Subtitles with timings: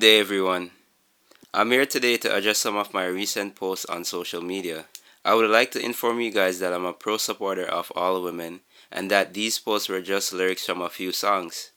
[0.00, 0.70] Good day, everyone.
[1.52, 4.86] I'm here today to address some of my recent posts on social media.
[5.26, 8.60] I would like to inform you guys that I'm a pro supporter of all women
[8.90, 11.72] and that these posts were just lyrics from a few songs.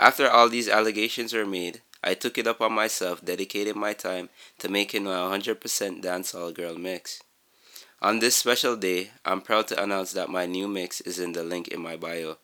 [0.00, 4.68] After all these allegations were made, I took it upon myself, dedicated my time to
[4.68, 5.54] making a 100%
[6.02, 7.22] dancehall girl mix.
[8.02, 11.44] On this special day, I'm proud to announce that my new mix is in the
[11.44, 12.38] link in my bio.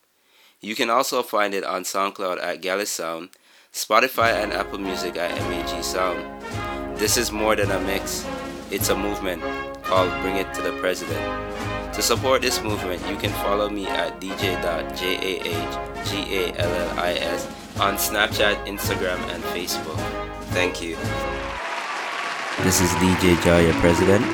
[0.61, 3.31] You can also find it on SoundCloud at Gallus Sound,
[3.73, 6.27] Spotify and Apple Music at MAG Sound.
[6.99, 8.27] This is more than a mix,
[8.71, 9.43] it's a movement
[9.83, 11.21] called Bring It to the President.
[11.95, 14.61] To support this movement, you can follow me at dj.jahgallis
[17.81, 19.99] on Snapchat, Instagram, and Facebook.
[20.51, 20.97] Thank you.
[22.65, 24.25] This is DJ Jaya President,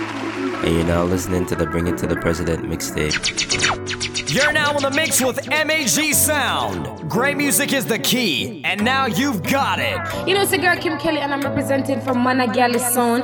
[0.64, 3.14] and you're now listening to the Bring It to the President mixtape.
[4.32, 7.08] You're now in the mix with MAG Sound.
[7.08, 9.98] Great music is the key, and now you've got it.
[10.28, 13.22] You know, it's a girl Kim Kelly, and I'm representing from Mana Galley Sound.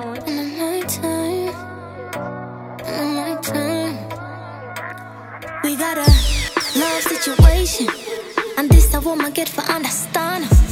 [5.64, 6.06] We got a
[6.78, 7.88] love situation,
[8.58, 10.71] and this a woman get for understand.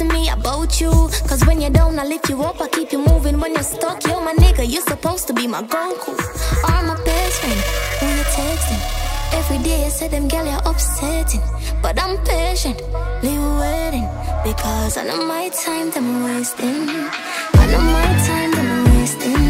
[0.00, 0.90] To me about you.
[1.28, 3.38] Cause when you're down, I lift you up, I keep you moving.
[3.38, 6.12] When you're stuck, you're my nigga, you're supposed to be my Goku
[6.68, 7.60] or my best friend.
[8.00, 8.82] When you're texting,
[9.38, 11.42] every day I say them girl you're upsetting,
[11.82, 12.80] but I'm patient,
[13.22, 14.08] leave waiting.
[14.42, 16.88] Because I know my time that I'm wasting.
[17.60, 19.49] I know my time that I'm wasting.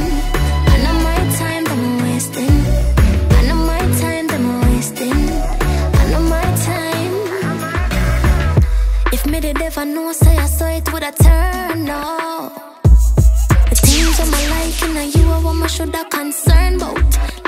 [9.81, 12.53] If know I say I saw it would I turn no.
[13.71, 16.99] The things my liking and you are what my shoulda concerned about.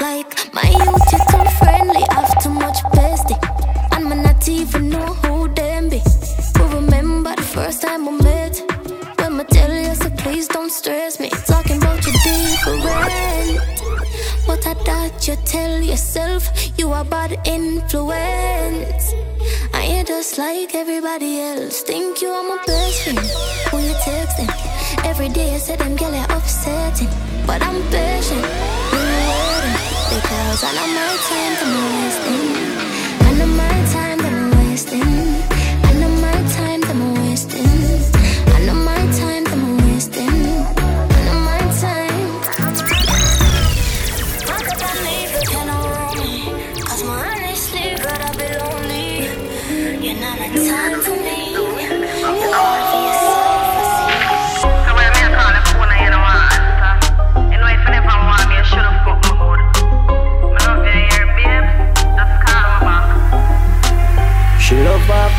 [0.01, 3.37] Like my youth, you too friendly, I have too much bestie,
[3.95, 6.01] and me not even know who them be.
[6.55, 8.62] But remember the first time we met
[9.19, 11.29] When I tell you, so please don't stress me
[15.22, 19.15] You tell yourself You are bad influence.
[19.72, 21.83] I you just like everybody else.
[21.83, 23.19] Think you are my best friend.
[23.71, 24.50] When you texting
[25.05, 27.06] Every day I say them girl you're upsetting.
[27.47, 28.43] But I'm patient.
[28.91, 29.77] Been waiting
[30.11, 32.49] Because I know my time to wasting
[33.22, 33.72] I know my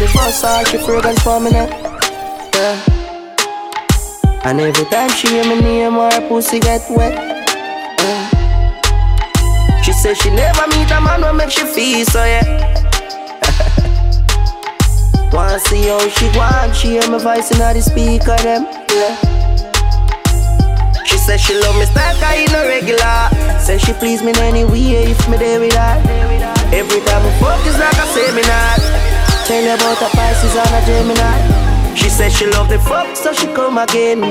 [0.08, 1.68] the she fragrance for me now.
[2.54, 2.78] Yeah.
[4.44, 7.14] And every time she hear me name, her pussy get wet.
[8.00, 8.30] Yeah.
[9.82, 12.44] She say she never meet a man who make she feel so yeah.
[15.32, 18.68] Wanna see how she want, she hear my voice in the speaker them.
[18.92, 19.16] Yeah.
[21.06, 23.30] She say she love me style, cause you no regular.
[23.60, 26.02] Say she please me in any way if me there with her.
[26.74, 29.13] Every time we fuck is like a seminar.
[29.46, 31.96] Tell her about a Pisces and a Gemini.
[31.96, 34.22] She said she love the fuck, so she come again.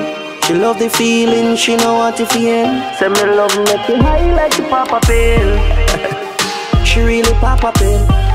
[0.44, 2.66] She love the feeling, she know what to feel.
[2.98, 6.84] Say me love make you high like the pop a pill.
[6.86, 8.31] she really pop a pill.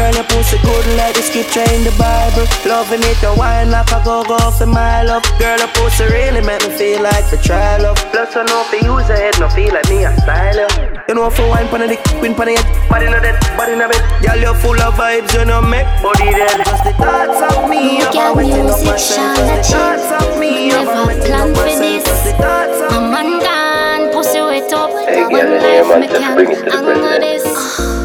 [0.00, 2.48] Girl, your pussy good like the scripture in the Bible.
[2.64, 5.20] Loving it, the wine like a go go for my love.
[5.36, 8.00] Girl, your pussy really make me feel like the try love.
[8.08, 10.56] Plus, I know for use your head, no feel like me a style.
[10.56, 11.04] yeah.
[11.08, 14.00] You know for wine pan the queen pan it, body no dead, body no bed.
[14.24, 16.64] Girl, you're full of vibes, you know make body dead.
[16.64, 19.36] Just the thoughts of me, Make I'm your wetting up music myself.
[19.36, 22.04] shine Just the thoughts of me, I'm Never wetting planned up for this.
[22.08, 24.96] Just the thoughts of A man gone, pussy wet up.
[25.04, 27.20] Hey, One girl, life yeah, man, me just can bring it to the anger president.
[27.20, 27.99] this.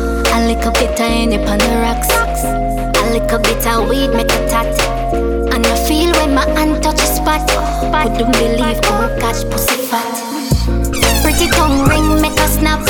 [0.46, 2.08] A little bit of any on the rocks.
[2.14, 4.80] A little bit of weed make a tat.
[5.52, 7.50] And I feel when my hand touch a spot.
[8.16, 10.06] Couldn't believe how catch pussy fat.
[11.24, 12.88] Pretty tongue ring make a snap.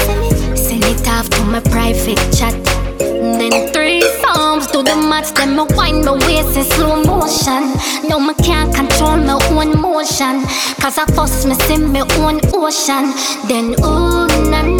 [0.57, 2.53] Send it off to my private chat.
[2.99, 7.71] Then three psalms do the maths, then me wind my waist in slow motion.
[8.09, 10.43] Now me can't control my own motion.
[10.81, 13.13] Cause I fuss me see my own ocean.
[13.47, 14.74] Then ooh na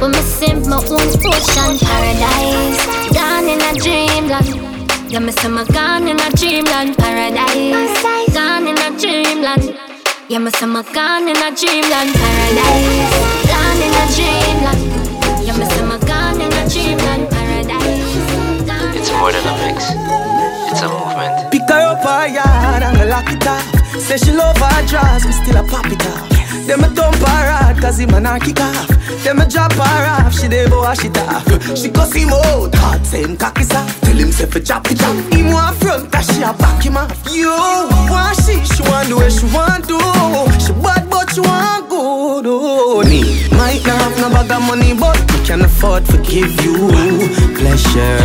[0.00, 0.06] na.
[0.06, 5.10] When me see my own ocean paradise, gone in a dreamland.
[5.10, 8.02] Yeah, me see my gone in a dreamland paradise,
[8.32, 9.76] gone in a dreamland.
[10.28, 13.12] Yeah, me say my gone in a dreamland paradise.
[13.50, 14.82] Gone in a dreamland.
[15.44, 18.96] Yeah, me say my gone in a dreamland paradise.
[18.96, 19.84] It's more than a mix.
[20.70, 21.50] It's a movement.
[21.50, 24.00] Pick her up ah, her yard and I lock it off.
[24.00, 26.29] Say she love her dress, me still a pop it off.
[26.66, 28.88] Them a dump her hard cause him a knock kick off.
[29.24, 31.44] Them a drop her off, she dey wash it off.
[31.76, 34.00] She cuss him out, hard saying cock is off.
[34.00, 35.16] Tell him say for chop it off.
[35.32, 37.12] Him want front, that she a back him off.
[37.32, 37.50] You
[38.10, 39.98] want she, she want do what she want do.
[40.64, 42.46] She bad but she want good.
[42.46, 46.50] Oh, me might not have no bag of money but we can afford to give
[46.64, 46.88] you
[47.58, 48.18] pleasure,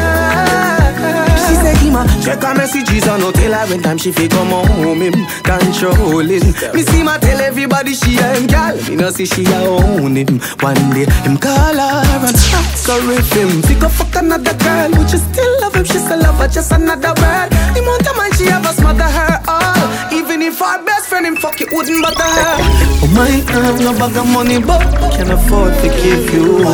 [1.84, 4.28] She say him a check her messages and no tell her when time she fi
[4.28, 5.02] come home.
[5.02, 6.54] Him controlling.
[6.72, 8.76] Me see ma tell everybody she a him gal.
[8.88, 10.40] Me no see she a own him.
[10.60, 14.90] One day him call her and ask her if him fi go fuck another girl.
[14.96, 15.84] Would you still love him?
[15.84, 17.50] She still love her, just another word.
[17.74, 20.12] The amount of man she a smother her all.
[20.12, 22.56] Even if her best friend him fuck it wouldn't bother her.
[23.04, 24.80] Oh my have no bag of money but
[25.12, 26.64] can afford to give you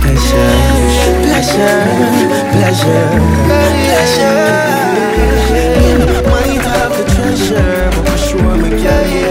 [0.00, 0.73] pleasure,
[1.24, 1.80] pleasure,
[2.54, 3.06] pleasure,
[3.86, 4.48] pleasure.
[5.84, 5.96] You
[6.32, 9.24] might have the treasure, but for sure you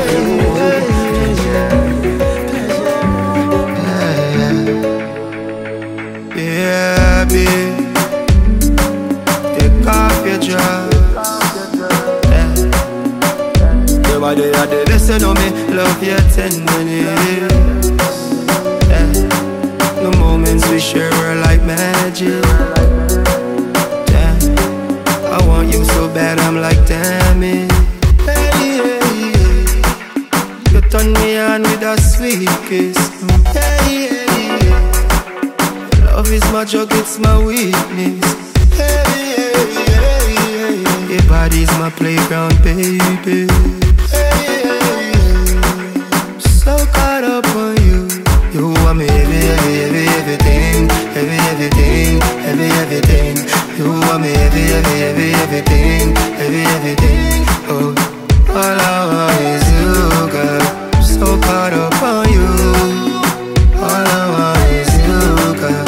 [6.35, 7.25] Yeah.
[9.57, 10.93] Take off your dress.
[12.31, 14.09] Yeah.
[14.09, 15.47] Your body are the best, you me.
[15.75, 17.51] Love your tenderness.
[18.89, 19.07] Yeah.
[20.03, 21.22] The moments we share
[21.65, 22.43] magic.
[24.11, 24.37] Yeah.
[25.35, 27.71] I want you so bad, I'm like, damn it.
[28.21, 30.71] Hey, hey, hey.
[30.71, 32.97] You turn me on with a sweet kiss.
[33.53, 34.27] Hey, hey,
[34.69, 36.05] hey.
[36.05, 38.53] Love is my drug, it's my weakness.
[38.77, 39.03] Hey,
[39.35, 41.13] hey, hey, hey.
[41.13, 43.47] Your body's my playground, baby.
[44.09, 46.39] Hey, hey, hey.
[46.39, 47.45] So caught up
[52.53, 53.35] every, everything.
[53.77, 56.15] You want me every, every, every, everything.
[56.37, 57.45] Every, everything.
[57.67, 57.95] Oh,
[58.49, 59.93] all I want is you,
[60.31, 60.61] girl.
[61.01, 62.49] So caught up on you.
[63.81, 65.21] All I want is you,
[65.61, 65.87] girl.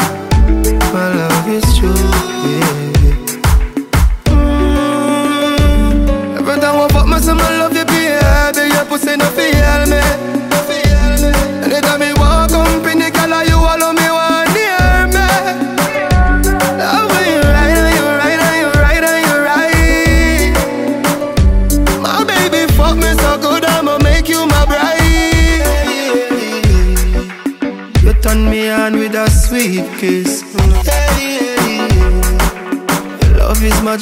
[0.93, 2.09] My love is true,
[2.49, 2.83] yeah.
[4.25, 5.59] Mm.
[6.39, 8.73] Every time I fuck myself, I love you, baby.
[8.73, 10.44] Your pussy no feel me.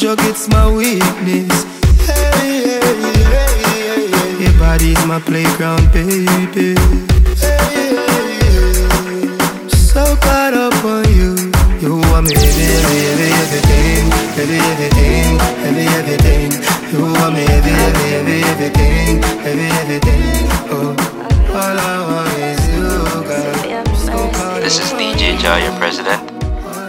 [0.01, 1.65] It's my weakness.
[2.07, 4.39] Yeah, yeah, yeah, yeah, yeah.
[4.41, 6.73] Your body's my playground, baby.
[7.37, 8.01] Yeah, yeah,
[8.41, 9.67] yeah.
[9.69, 11.35] So caught up on you.
[11.79, 14.09] You want me every, every, every, everything,
[14.41, 16.49] every, everything, every, everything.
[16.91, 20.49] You want me every, every, every, everything, every, everything.
[20.73, 20.97] Oh,
[21.53, 22.89] all I want is you,
[23.29, 24.59] girl.
[24.59, 26.31] This is DJ your president,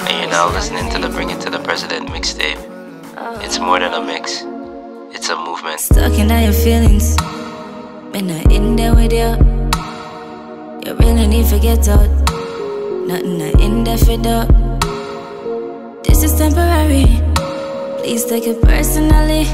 [0.08, 2.73] and you're now listening to the Bring It to the President mixtape.
[3.44, 4.42] It's more than a mix,
[5.14, 5.78] it's a movement.
[5.78, 7.14] Stuck in all your feelings.
[8.10, 9.36] When I in there with you,
[10.82, 12.08] you really need to get out.
[13.06, 14.46] Nothing I in there for do.
[16.04, 17.04] This is temporary.
[17.98, 19.44] Please take it personally.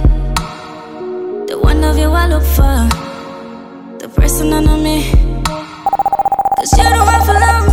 [1.48, 2.86] The one of you I look for,
[3.98, 5.10] the person under me.
[6.56, 7.69] Cause you don't have to love me.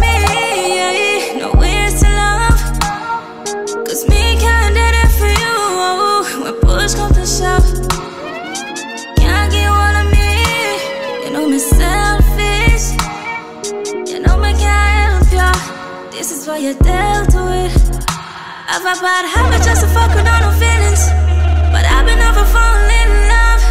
[16.18, 17.78] This is why you dealt with.
[18.66, 21.06] I've a bad habit just to fuck with no feelings.
[21.70, 23.62] But I've been never falling in love.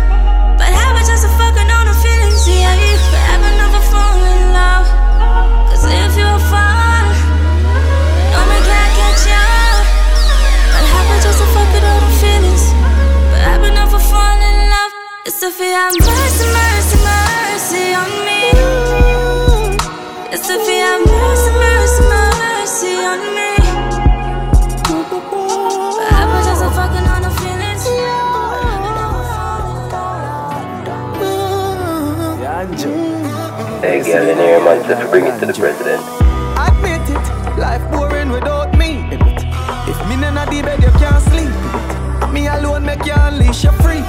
[0.55, 2.47] Bad habit just to fuck with no feelings.
[2.47, 2.71] Yeah,
[3.11, 4.87] but I've been never falling in love.
[5.75, 7.07] Cause if you fall,
[8.31, 9.43] no me can't catch ya.
[10.71, 12.63] Bad habit just to fuck with no feelings.
[13.27, 14.93] But I've been never falling in love.
[15.27, 18.55] It's you have mercy, mercy, mercy on me.
[20.31, 21.66] It's you have mercy, mercy, mercy
[23.07, 23.47] on me.
[33.81, 36.03] Hey, get in here, man, just bring it to the president.
[36.59, 39.07] Admit it, life boring without me.
[39.89, 42.33] If me none of the bed, you can't sleep.
[42.33, 44.05] Me alone make you unleash your freak.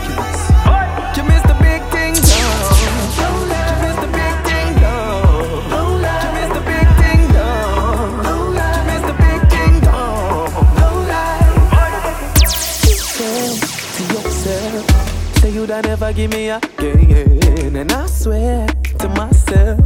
[15.78, 17.76] Jah never give me again.
[17.76, 18.66] And I swear
[18.98, 19.80] to myself,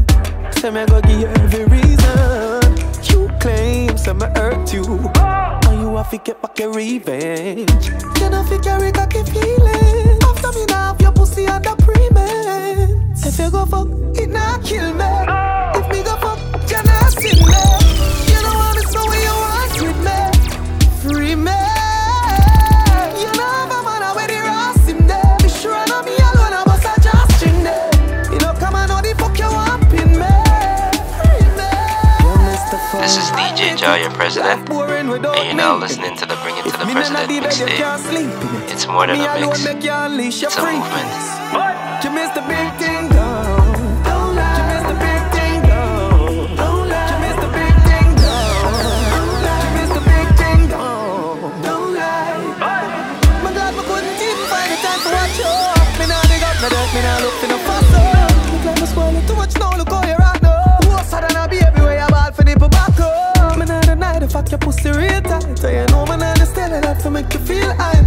[0.52, 2.62] say me go give you every reason.
[3.04, 7.90] You claim say me hurt you, and you have to get back your revenge.
[8.22, 10.18] You know fi carry cocky feeling.
[10.24, 13.26] After me now, have your pussy under premen.
[13.26, 15.04] If you go fuck, it not kill me.
[33.82, 38.72] Joe, your president, and you're now listening to the Bring It to the President mixtape.
[38.72, 39.66] It's more than a mix,
[40.44, 41.71] it's a movement.
[64.82, 65.64] history tight.
[65.64, 68.01] I know when I'm I have to make you feel high.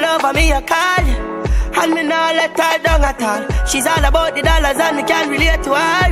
[0.00, 1.04] Girl over me a call.
[1.76, 3.44] And me not let her down at all.
[3.66, 6.08] She's all about the dollars and me can't relate to her.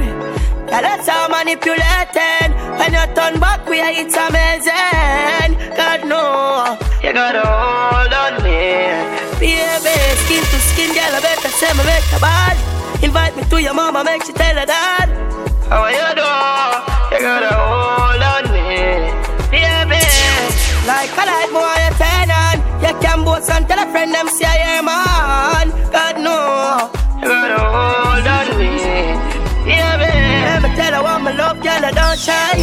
[0.68, 2.52] Yeah, that's how manipulating.
[2.76, 5.57] When you turn back we are, it's amazing.
[5.73, 8.92] God know You gotta hold on me.
[9.40, 12.57] Baby, skin to skin, girl, I better say me make a bad.
[13.02, 15.09] Invite me to your mama, make she tell her dad
[15.73, 16.76] How are you doing?
[17.09, 18.68] You gotta hold on me.
[19.49, 20.04] Baby,
[20.85, 21.09] like
[23.18, 25.68] and boast and tell a friend them say I am man.
[25.90, 26.38] God no,
[27.20, 28.70] gotta hold on me.
[29.66, 32.58] Yeah, me tell her what my love, girl, I don't shy.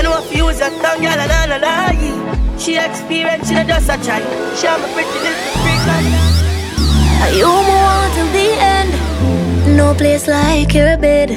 [0.00, 2.58] If you use your tongue, girl, I don't lie.
[2.58, 4.20] She experienced, she just a try.
[4.58, 7.32] She am a pretty little freak like that.
[7.36, 9.76] You on till the end.
[9.76, 11.30] No place like your bed.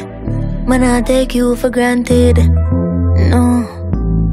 [0.67, 2.37] Man, I take you for granted.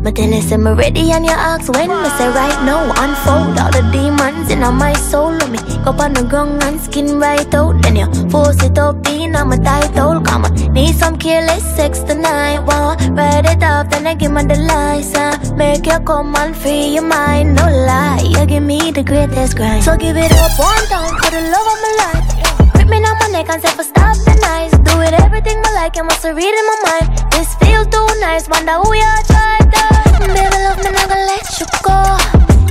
[0.09, 0.15] No.
[0.15, 3.59] But then I say me ready and you ask when Me say right now unfold
[3.59, 5.33] all the demons in my soul.
[5.33, 7.83] Let me go on the ground and skin right out.
[7.83, 12.01] Then you force it up in on my title Come on, need some careless sex
[12.01, 12.61] tonight.
[12.61, 16.95] Wow, write it off then I give me the license Make you come and free
[16.95, 17.57] your mind.
[17.57, 19.85] No lie, you give me the greatest grind.
[19.85, 22.73] So give it up one time for the love of my life.
[22.73, 24.73] Grip me on my neck and say for stop the nice.
[24.89, 28.49] Do it everything I like, I must read in my mind This feel too nice,
[28.49, 29.98] wonder who you tried to
[30.35, 31.99] Baby love me, never let you go.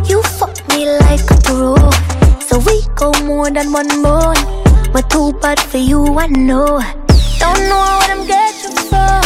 [0.10, 1.76] You fuck me like a pro.
[2.48, 4.34] So we go more than one more
[4.94, 6.80] We're too bad for you, I know.
[7.40, 9.22] Don't know what I'm get you from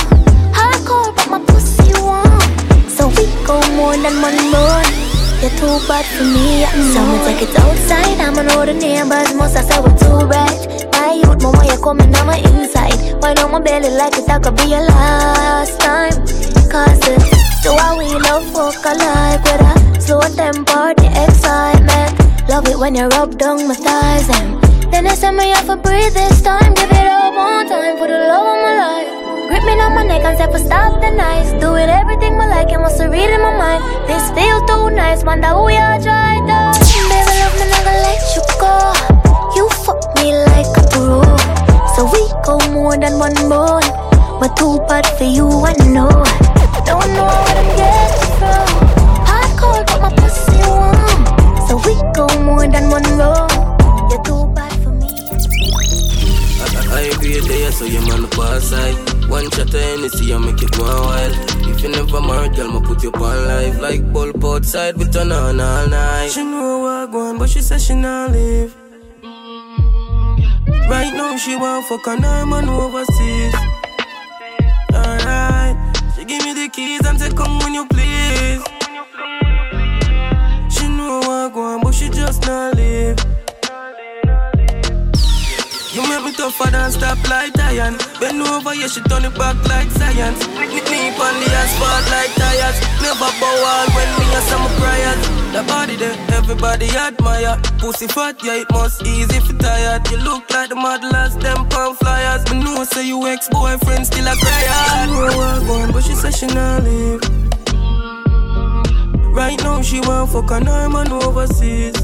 [0.57, 2.41] Hardcore, but my pussy warm.
[2.89, 4.83] So we go more than one more
[5.41, 9.33] You're too bad for me, I know Someone take it outside, I'ma know the neighbors
[9.35, 13.21] Must have said we're too bright My youth, mama, you're coming on my inside.
[13.21, 16.11] Why don't my belly like it, that could be your last time?
[16.69, 22.17] Cause the do how we love fuck alike with a slow tempo, the excitement.
[22.49, 24.57] Love it when you rub down my thighs and
[24.91, 26.73] then I send me off a breathe this time.
[26.73, 29.09] Give it up one time for the love of my life.
[29.47, 31.51] Grip me on my neck and say for stop the nights.
[31.61, 33.83] Do it everything I like, and must read in my mind.
[34.09, 36.59] This feel too nice, wonder who you try to.
[37.13, 38.73] Baby, love me, never let you go.
[39.55, 41.21] You fuck me like a pro,
[41.93, 43.85] so we go more than one more.
[44.41, 46.09] But too bad for you, I know.
[46.91, 47.63] Don't know where
[48.39, 48.67] from.
[49.29, 51.21] Hardcore, but my pussy warm.
[51.67, 53.07] So we go more than one.
[54.11, 55.07] You're too bad for me.
[56.59, 58.97] I, I agree there, so you man pass side.
[59.29, 61.33] One shot I make it one wild.
[61.71, 63.79] If you never married, girl, ma put you on life.
[63.79, 66.31] Like bulb outside, we turn on all night.
[66.33, 68.75] She know I want, but she says she not leave.
[70.89, 73.55] Right now, she want fuck on her man overseas.
[74.93, 75.77] Alright,
[76.31, 78.63] give me the keys and say, come when you please.
[80.73, 83.17] She know I want, but she just not leave.
[85.93, 87.97] You make me tougher than stop like iron.
[88.19, 90.41] Bend over, yeah, she turn it back like science.
[91.11, 92.77] Me on the asphalt like tires.
[93.01, 95.21] Never bow out when me a some prayers.
[95.51, 97.59] The body there, everybody admire.
[97.79, 100.09] Pussy fat, yeah, it must easy you tired.
[100.09, 102.43] You look like the modelers, them palm flyers.
[102.45, 104.65] But no, say you ex-boyfriend still a cry.
[104.69, 107.21] I know what going, but she say she not leave.
[109.33, 111.95] Right now she want fuck on her man overseas.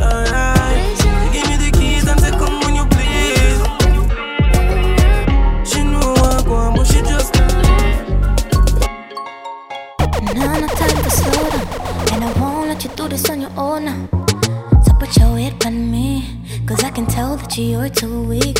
[0.00, 0.98] Alright,
[1.32, 3.60] give me the keys and say come when you please.
[5.70, 7.39] She know what going, but she just
[12.12, 14.08] And I won't let you do this on your own.
[14.84, 16.40] So put your weight on me.
[16.66, 18.58] Cause I can tell that you're too weak.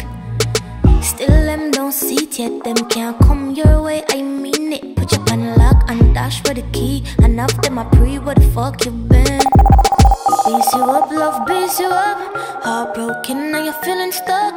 [1.02, 2.64] Still, them don't see it yet.
[2.64, 4.02] Them can't come your way.
[4.08, 4.96] I mean it.
[4.96, 7.04] Put your pan lock and dash for the key.
[7.22, 8.18] Enough them I pre.
[8.18, 9.40] Where the fuck you been?
[10.46, 12.18] Beats you up, love beats you up.
[12.64, 14.56] Heartbroken, now you're feeling stuck.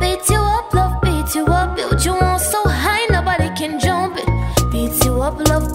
[0.00, 1.76] Beats you up, love beats you up.
[1.76, 4.28] Build you on so high, nobody can jump it.
[4.70, 5.73] Beats you up, love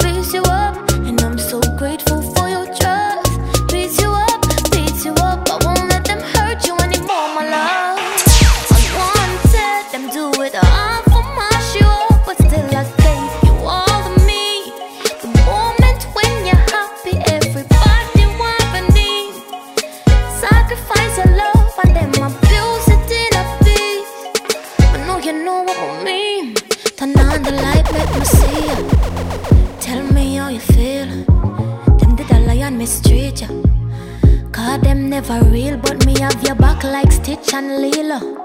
[36.80, 38.36] back like Stitch and Lilo.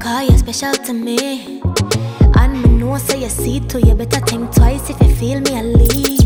[0.00, 1.60] Cause you're special to me.
[2.36, 3.80] And me know so you see too.
[3.86, 6.18] You better think twice if you feel me a leave.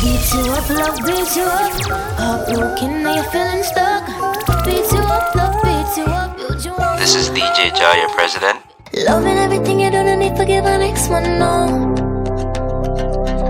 [0.00, 1.72] Beat you up, love, beat you up.
[2.18, 4.06] Heartbroken, now you're feeling stuck.
[4.64, 6.36] Beat you up, love, beat you up.
[6.36, 6.98] Build you up.
[6.98, 8.60] This is DJ your president.
[9.06, 11.94] Loving everything you do, no need forgive an ex one, no.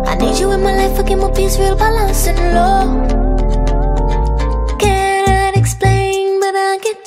[0.07, 3.23] I need you in my life, forgive my peace, real balance and low.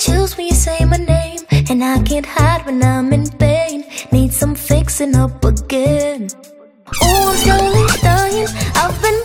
[0.08, 1.42] Chills when you say my name.
[1.70, 3.84] And I can't hide when I'm in pain.
[4.12, 6.30] Need some fixing up again.
[7.04, 8.48] Oh, I'm slowly dying.
[8.82, 9.20] I've been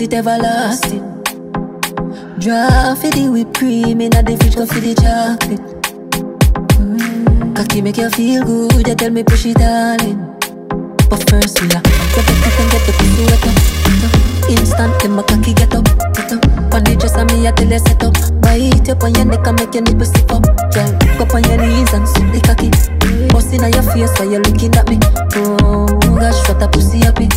[0.00, 1.04] it, it everlasting.
[2.38, 5.60] Draw for the whipped cream in the fridge, go for the chocolate.
[7.54, 10.16] Cocky make you feel good, you tell me push it all in.
[11.08, 13.56] But first we are get the cock and get the pussy wet up.
[14.48, 15.84] Instant, then my cocky get up,
[16.16, 16.40] get up.
[16.72, 18.16] On the dress and me I tell you set up.
[18.40, 20.44] Bite up on your neck and make your nipple stiff up.
[20.72, 22.70] Girl, go on your knees and suck the cocky.
[23.28, 24.96] Bust in your face while you're looking at me.
[25.36, 25.84] Oh
[26.16, 27.28] gosh, what a pussy happy.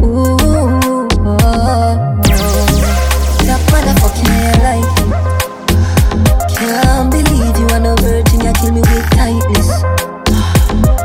[0.00, 0.47] Ooh,
[9.34, 9.58] me.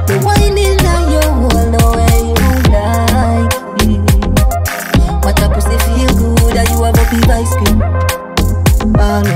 [0.07, 4.01] The whining on your wall, the way you like it.
[5.23, 7.79] What a pussy feel good, and you a big ice cream.
[8.93, 9.27] Ball,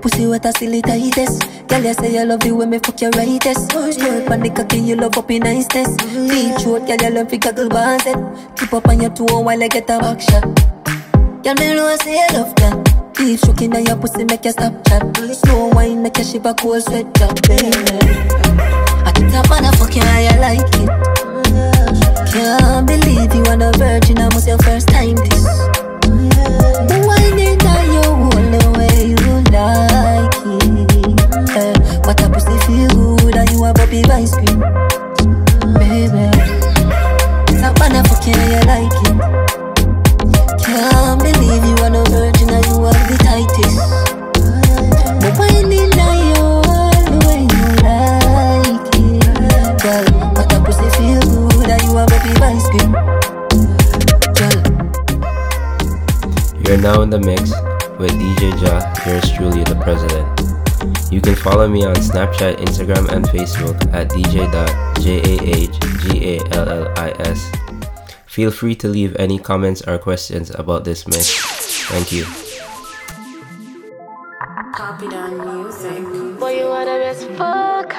[0.00, 1.42] pussy what a silly tightest.
[1.68, 3.70] Girl, you say you love the way me fuck your rightest.
[3.70, 5.96] Squirt on the cocky, you love up in niceness.
[5.96, 8.16] Deep throat, girl, you love fi goggle bars it.
[8.56, 10.44] Keep up on your toe while I get a back shot.
[11.42, 12.89] Girl, me know I say you love that.
[13.20, 15.02] Keep stroking on your pussy, make you stop chat.
[15.44, 17.68] Slow wine, make you shiver cold sweat drop, baby.
[19.04, 20.88] I think that motherfucking how you like it.
[22.32, 25.44] Can't believe you are a virgin, I must your first time this.
[27.04, 29.16] Whining on your wall the way you
[29.52, 31.56] like it.
[31.56, 31.74] Eh,
[32.06, 32.88] What a pussy feel
[33.20, 34.60] good, and you a bubby ice cream,
[35.76, 36.24] baby.
[37.60, 39.16] That motherfucking how you like it.
[40.64, 41.49] Can't believe
[43.46, 44.10] cream.
[56.70, 57.50] You're now in the mix
[57.98, 60.26] with DJ Jah, yours truly, the president.
[61.12, 64.60] You can follow me on Snapchat, Instagram, and Facebook at dj.jahgallis.
[68.26, 71.34] Feel free to leave any comments or questions about this mix.
[71.88, 72.49] Thank you.
[75.00, 76.04] Copy down music.
[76.38, 77.94] Boy, you are the best fuck.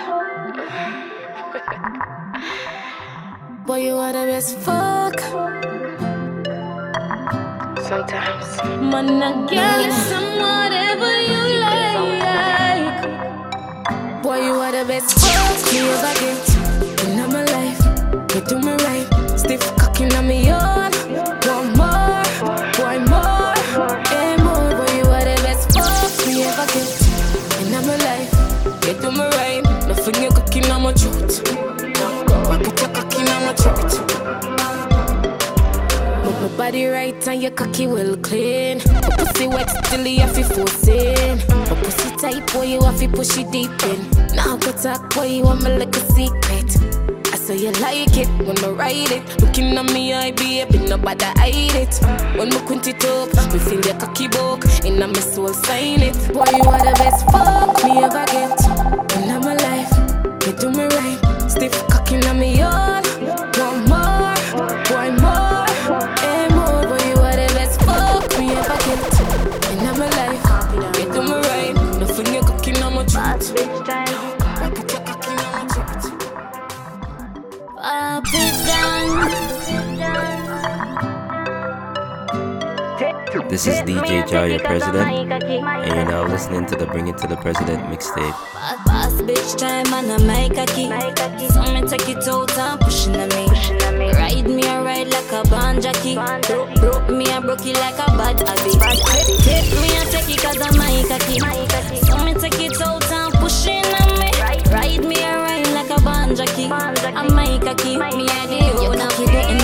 [3.66, 5.20] Boy, you are the best fuck.
[7.82, 8.46] Sometimes.
[8.92, 13.02] Man, I get some whatever you like.
[14.22, 15.74] Boy, you are the best fuck.
[15.74, 16.50] You ever get
[17.08, 17.82] in my life.
[18.36, 19.08] You do me right.
[19.40, 20.81] Stiff cocking on me on.
[33.54, 34.12] Cocky my throat.
[36.24, 38.78] But my body right and your cocky well clean.
[38.78, 41.38] My pussy wet still you have to force in.
[41.48, 44.10] My pussy tight boy you have to push it deep in.
[44.36, 46.78] Now go talk boy you want me like a secret.
[47.34, 49.42] I say you like it when I ride it.
[49.42, 52.00] Looking at me I be up nobody hide it.
[52.38, 54.64] When me quint it up, me feel your cocky book.
[54.86, 56.16] In my soul sign it.
[56.34, 58.62] Boy you are the best fuck me ever get.
[59.18, 59.92] In my life,
[60.46, 61.50] you do me right.
[61.50, 63.11] Stiff cocking on me all.
[83.52, 87.28] This is DJ Jah, your president, and you're now listening to the Bring It to
[87.28, 88.32] the President mixtape.
[88.86, 90.88] Boss bitch time and I make a key.
[91.52, 93.52] So me take it out and pushing on me.
[94.16, 96.16] Ride me a ride like a band jockey.
[96.16, 98.80] Broke, broke me a broke it like a bad habit.
[99.44, 101.44] Take me a take it cause I'm my cocky.
[102.08, 104.32] So me take it out and pushing on me.
[104.72, 106.72] Ride me a ride like a band jockey.
[106.72, 107.98] I'm my cocky.
[107.98, 109.61] Me a the owner.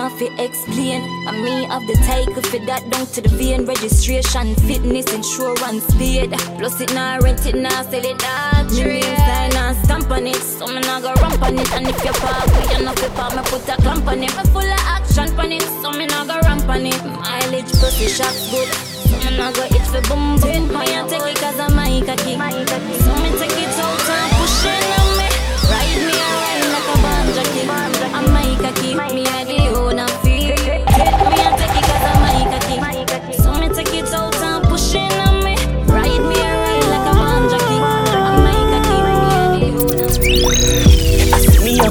[0.00, 1.02] Getting on the name and fi explain.
[1.28, 3.66] I'm me of the title for that down to the vein.
[3.66, 6.32] Registration, fitness, insurance, paid.
[6.58, 8.62] Plus it now rent it now sell it now.
[8.70, 10.36] Me name sign and stamp on it.
[10.36, 11.72] So me now go ramp on it.
[11.72, 14.36] And if you pop, you know fi pop, me put a clamp on it.
[14.36, 15.62] Me full of action on it.
[15.82, 17.04] So me now go ramp on it.
[17.04, 18.68] Mileage the shots good.
[19.04, 20.68] So me now go itch for boom boom.
[20.72, 22.36] Me a take it cause I'm my cocky.
[22.36, 25.28] So me take it out and push it on me.
[25.68, 27.62] Ride me a ride like a band jockey.
[28.16, 28.94] I'm my cocky.
[29.14, 29.59] Me a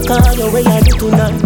[0.09, 1.37] call you where you do tonight.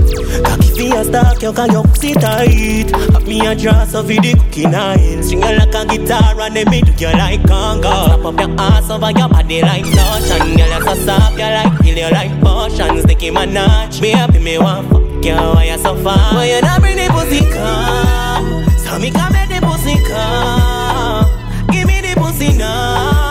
[0.43, 4.33] Cocky a stalk you cause you sit tight Have me a draw so for the
[4.33, 8.05] cooking oil String you like a guitar and then me do you like conga.
[8.05, 11.77] Slap up your ass over your body like lotion Girl you so soft you like
[11.79, 15.35] feel you like potion Sticky my notch Me happy me want fuck you.
[15.35, 16.33] Why you so far?
[16.33, 18.67] Why you not bring the pussy come?
[18.79, 21.27] So me come make the pussy come.
[21.67, 23.22] Give me the pussy now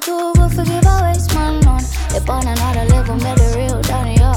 [0.00, 1.82] too good for give away man on.
[2.10, 4.34] If on another level, made it real down here.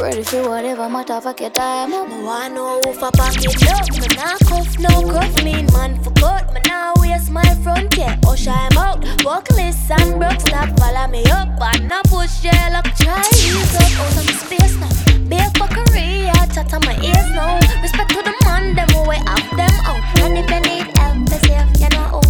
[0.00, 2.08] Ready for whatever matter fuck your time up.
[2.08, 3.90] Me want know who for pocket up.
[3.98, 6.52] Me nah cuff no gruff mean man for cut.
[6.54, 8.16] Me nah waste my front yeah.
[8.26, 9.04] Oh I'm out.
[9.22, 11.48] Vocalist and broke stop follow me up.
[11.60, 13.90] And I push yeah like Chinese up.
[14.00, 14.90] Out of space now.
[15.28, 17.58] Big fuckery, I chat on my ears now.
[17.82, 20.02] Respect to the man, them way up them out.
[20.20, 22.25] And if you need help, say you know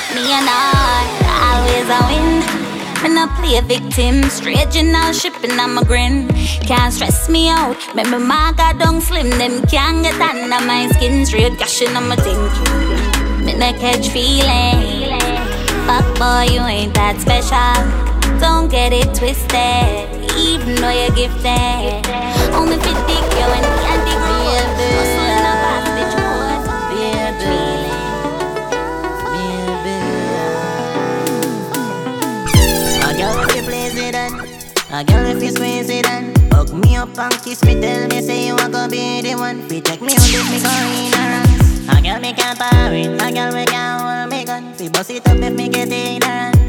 [0.00, 1.08] get me an art.
[1.46, 2.30] Always a win.
[3.02, 6.28] Me no play a victim, straight now shipping on my grin.
[6.68, 9.30] Can't stress me out, make me mark a down slim.
[9.30, 13.44] Them can't get under my skin, straight gushing on my thinking.
[13.44, 15.18] Me no catch feeling.
[15.86, 17.80] Fuck boy, you ain't that special.
[18.38, 22.04] Don't get it twisted, even though you're gifted.
[22.54, 23.89] Only fit dick you and
[34.92, 38.20] A girl if you squeeze it and Hug me up and kiss me Tell me
[38.22, 39.62] say you want to be the one.
[39.68, 43.52] Fi check me out if me go ignorance A girl me can't parry A girl
[43.54, 44.74] me can't hold me gun.
[44.74, 46.59] Fi bust it up if me get ignorant and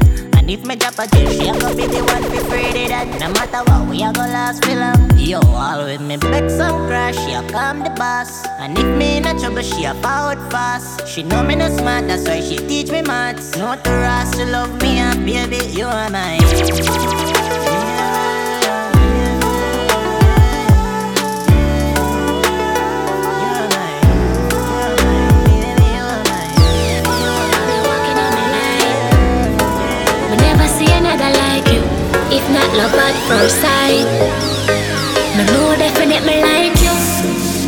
[0.52, 3.28] if me drop a gem, she a go be the one fi pretty that No
[3.32, 5.18] matter what, we a go last for long.
[5.18, 5.40] Yo,
[5.84, 8.44] with me back some crash, she a calm the boss.
[8.60, 11.08] And if me in a trouble, she a forward fast.
[11.08, 13.56] She know me no smart, that's why she teach me maths.
[13.56, 16.40] No to ras, she love me and baby, you are mine.
[16.40, 16.48] Me
[31.16, 31.82] never see like you.
[32.36, 34.06] If not love at first sight.
[35.36, 36.92] Me know definitely like you.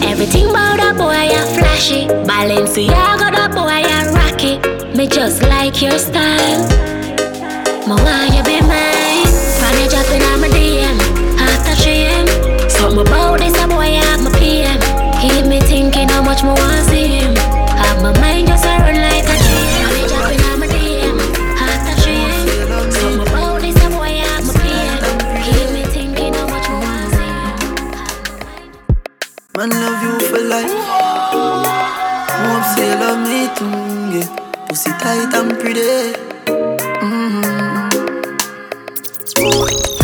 [0.09, 2.07] Everything about that boy are flashy.
[2.28, 4.54] Balenciaga that boy are rocky.
[4.96, 6.62] Me just like your style.
[7.87, 9.28] Mà why you be mine.
[9.61, 10.96] Find you dropping on my DM.
[11.38, 12.26] After 3 a.m.
[12.70, 14.80] Something about this a boy have my PM.
[15.20, 17.37] Keep me thinking how much more I see him.
[17.80, 19.13] Have my mind just a run like
[29.56, 30.72] Man, love you for life.
[32.42, 33.70] Hope say love me too,
[34.10, 34.26] yeah.
[34.66, 36.12] Pussy tight and pretty.
[36.98, 37.86] Mmm.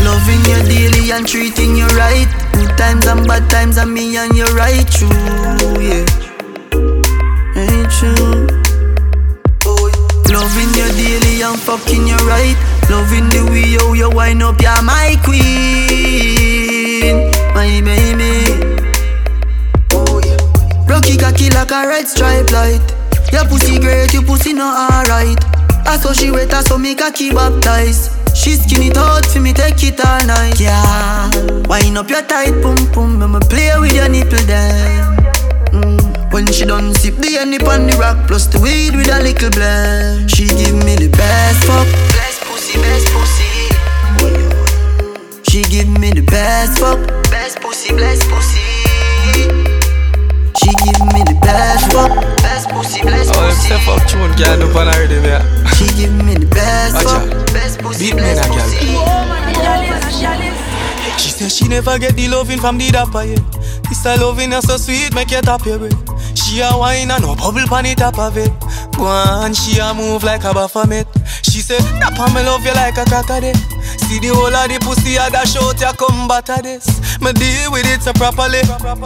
[0.06, 2.28] Loving you daily and treating you right.
[2.52, 5.10] Good times and bad times, and me and you right true,
[5.82, 6.06] yeah.
[7.58, 8.46] Ain't true.
[10.30, 12.56] Loving you daily and fucking you right.
[12.88, 18.69] Loving the way how you wind up, you're my queen, my baby.
[21.00, 22.82] Rocky cocky like a red stripe light.
[23.32, 25.42] Your pussy great, your pussy not alright.
[25.86, 28.12] I saw she wet, I saw me cocky baptized.
[28.36, 30.60] She skin it out for me, take it all night.
[30.60, 31.30] Yeah,
[31.68, 35.16] wind up your tight pum pum, I'ma play with your nipple then.
[35.72, 36.32] Mm.
[36.34, 39.48] When she done sip the honey on the rock, plus the weed with a little
[39.48, 40.30] blend.
[40.30, 43.48] She give me the best fuck, best pussy, best pussy.
[45.48, 48.69] She give me the best fuck, best pussy, best pussy.
[50.70, 52.14] She give me the best fuck,
[52.46, 53.74] best pussy, best Oh, pussy.
[53.74, 55.42] step up tune, girl, do pan already, yeah.
[55.74, 57.26] She give me the best out.
[57.52, 58.54] best pussy, Beat me best girl.
[58.62, 58.87] pussy.
[61.18, 63.42] She say she never get the loving from the dapper yet.
[63.88, 66.38] This a loving is so sweet, make you tap your breath.
[66.38, 68.52] She a wine and no bubble pan the top of it.
[68.96, 71.09] Go on, she a move like a baphomet.
[71.42, 73.55] She say, Dapper me love you like a crocodile.
[74.09, 76.87] See the whole of the pussy a dash out, ya come batter this.
[77.20, 78.62] Me deal with it so properly.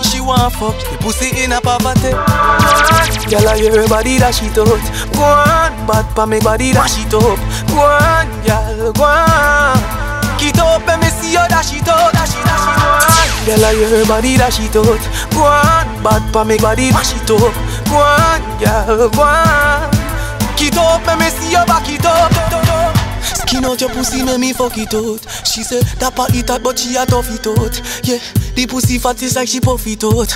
[0.09, 2.13] She want fuck the pussy in a poverty.
[3.29, 4.85] Girl, I hear her body that she touch.
[5.15, 7.39] Go on, bad pa me body that she top.
[7.69, 9.77] Go on, girl, go on.
[10.41, 13.47] Get up, let me see you dash it out, dash it, dash it out.
[13.47, 15.05] Girl, I hear her body that she touch.
[15.33, 17.55] Go on, bad pa me body dash it up.
[17.89, 19.94] Go on, girl, go on.
[20.65, 22.33] Get up, let me see you back it up.
[23.21, 25.21] Skin out your pussy, make me fuck it out.
[25.45, 27.77] She said that part it out, but she a tough it out.
[28.01, 28.17] Yeah,
[28.57, 30.33] the pussy fat is like she puff it out.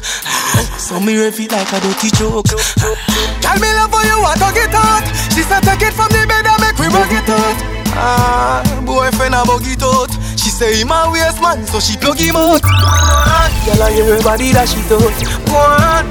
[0.77, 2.45] So me rev it like a dirty joke.
[2.45, 5.09] Tell me love for you, I don't get out.
[5.33, 7.57] She said take it from the bed and make we bug it out.
[7.97, 10.13] Ah, boyfriend a bug it out.
[10.59, 12.59] She say him a waste man, so she plug him out.
[12.59, 15.23] Girl, I hear her body that she touch.
[15.47, 15.55] Go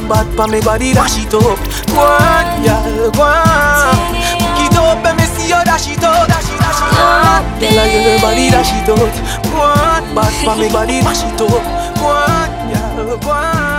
[0.08, 1.60] bad pa me body that she top.
[1.92, 4.16] Go on, girl, go on.
[4.56, 7.44] Get up, let me see you dash it out, dash it, dash it out.
[7.60, 9.20] Girl, I hear her body that she touch.
[9.52, 9.68] Go
[10.16, 11.60] bad pa me body that she top.
[12.00, 13.77] Go on, girl, go.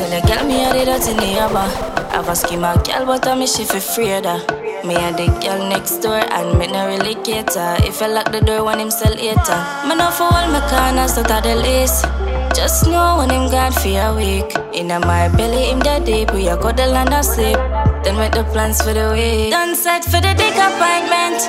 [0.00, 1.68] Tell a girl me a the dirty neighbor.
[2.08, 4.24] Have a scheme a girl, but I me she fi afraid.
[4.82, 7.76] Me and the girl next door and me no really cater.
[7.84, 11.18] If I lock the door when him sell later, me no for all my corners
[11.18, 12.06] out of the list.
[12.56, 14.48] Just know when him gone for a week.
[14.72, 16.32] Inna my belly, him dead deep.
[16.32, 17.60] We a cuddle and a sleep.
[18.00, 19.52] Then make the plans for the week.
[19.52, 21.44] Done set for the dick appointment.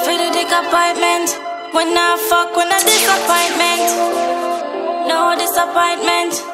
[0.00, 1.28] For the dick appointment.
[1.76, 3.84] When I fuck, when I disappointment.
[5.12, 6.53] No disappointment.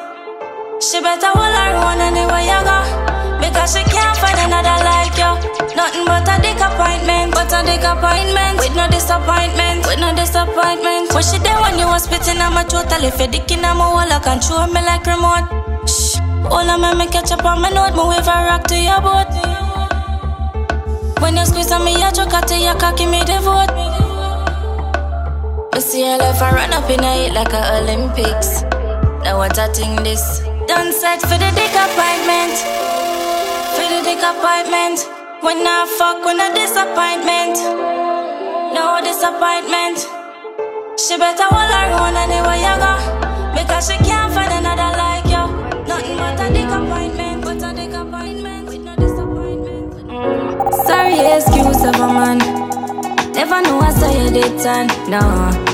[0.81, 2.77] She better hold her own anywhere you go.
[3.37, 5.29] Because she can't find another like you.
[5.77, 7.37] Nothing but a dick appointment.
[7.37, 8.57] But a dick appointment.
[8.57, 9.85] With no disappointment.
[9.85, 11.13] With no disappointment.
[11.13, 12.91] When she there when you was spitting on my throat.
[12.91, 14.09] I left a dick in my wall.
[14.09, 15.45] I control me like remote.
[15.85, 16.17] Shh.
[16.49, 17.93] All of me, me catch up on my note.
[17.93, 19.29] Me wave a rock to your boat.
[21.21, 23.69] When you squeeze on me, you choke out to your cocky, me devote.
[25.73, 28.63] Me see her left and run up in a hit like a Olympics.
[29.21, 32.55] Now what I think this Done set for the dick appointment.
[33.73, 34.99] For the dick appointment.
[35.41, 37.57] When I fuck, when I disappointment.
[38.75, 39.97] No disappointment.
[40.99, 42.93] She better hold her own anywhere you go.
[43.57, 45.43] Because she can't find another like you
[45.87, 49.93] Nothing but a dick appointment But a dick appointment With no disappointment.
[50.85, 52.37] Sorry, excuse of a man.
[53.33, 54.87] Never know I saw you did turn.
[55.09, 55.21] No.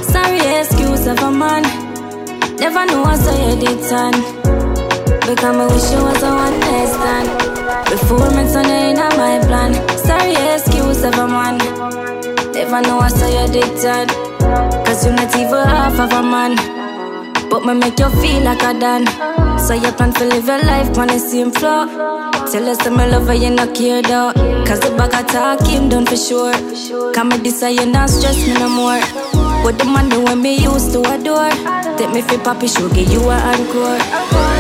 [0.02, 1.64] Sorry, excuse of a man.
[2.58, 4.37] Never know I saw you did turn
[5.28, 7.28] Because I wish you was a one night stand
[7.92, 9.74] Before me you in my plan.
[9.98, 11.58] Sorry excuse of a man
[12.54, 14.08] Never know I saw you turn
[14.86, 16.56] Cause you're not even half of a man.
[17.50, 19.06] But me make you feel like a done.
[19.60, 21.88] So you plan to live your life on the same floor.
[22.48, 24.32] Tell us that me love her, you not care though
[24.66, 26.54] Cause the back attack him done for sure.
[27.14, 29.02] Come me this you not stress me no more.
[29.66, 31.52] What the man do when me used to adore?
[31.98, 34.57] Take me for show give you a encore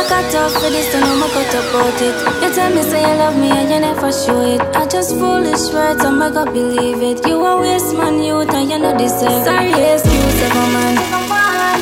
[0.00, 2.16] never cut off for this, so no more cut about it.
[2.42, 4.60] You tell me say you love me and you never show it.
[4.76, 7.26] I just foolish words, I'm not gonna believe it.
[7.26, 9.44] You a waste man youth and you know deserve it.
[9.44, 10.94] Sorry excuse of a man.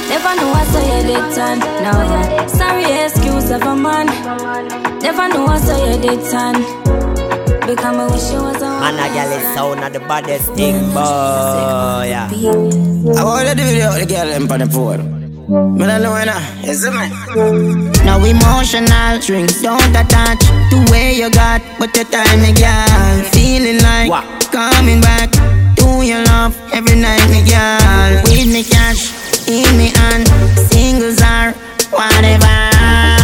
[0.09, 4.07] Never know I saw you did turn No, sorry excuse of a man.
[5.01, 6.55] Never know I saw you did turn
[7.67, 10.81] Because I wish you was a Man, a girl is sound of the baddest thing,
[10.95, 12.09] boy.
[12.09, 12.31] Yeah.
[12.31, 15.18] I wanna do the, the girl in on the phone.
[15.49, 17.11] Me don't know now, is it man?
[18.05, 23.83] Now emotional, drinks don't attach The way you got, but the time me girl Feeling
[23.83, 24.27] like what?
[24.53, 25.33] coming back
[25.77, 29.09] to your love every night me girl With me cash,
[29.49, 30.29] in me hand
[30.69, 31.53] Singles are
[31.93, 33.18] whatever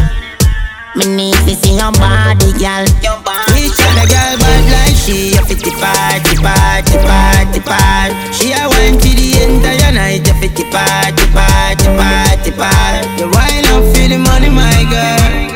[0.96, 2.86] Me need to see your body girl.
[3.02, 3.66] Your body.
[3.66, 8.98] Each other girl bad like she A 50 party, party, party, party She a wine
[8.98, 14.18] to the entire night A 50 party, party, party, party You wine up for the
[14.22, 15.54] money my girl.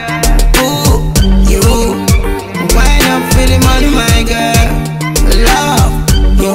[0.58, 1.14] Ooh,
[1.46, 1.62] you.
[2.74, 4.66] Wine up for the money my girl.
[5.46, 5.94] Love,
[6.42, 6.52] you.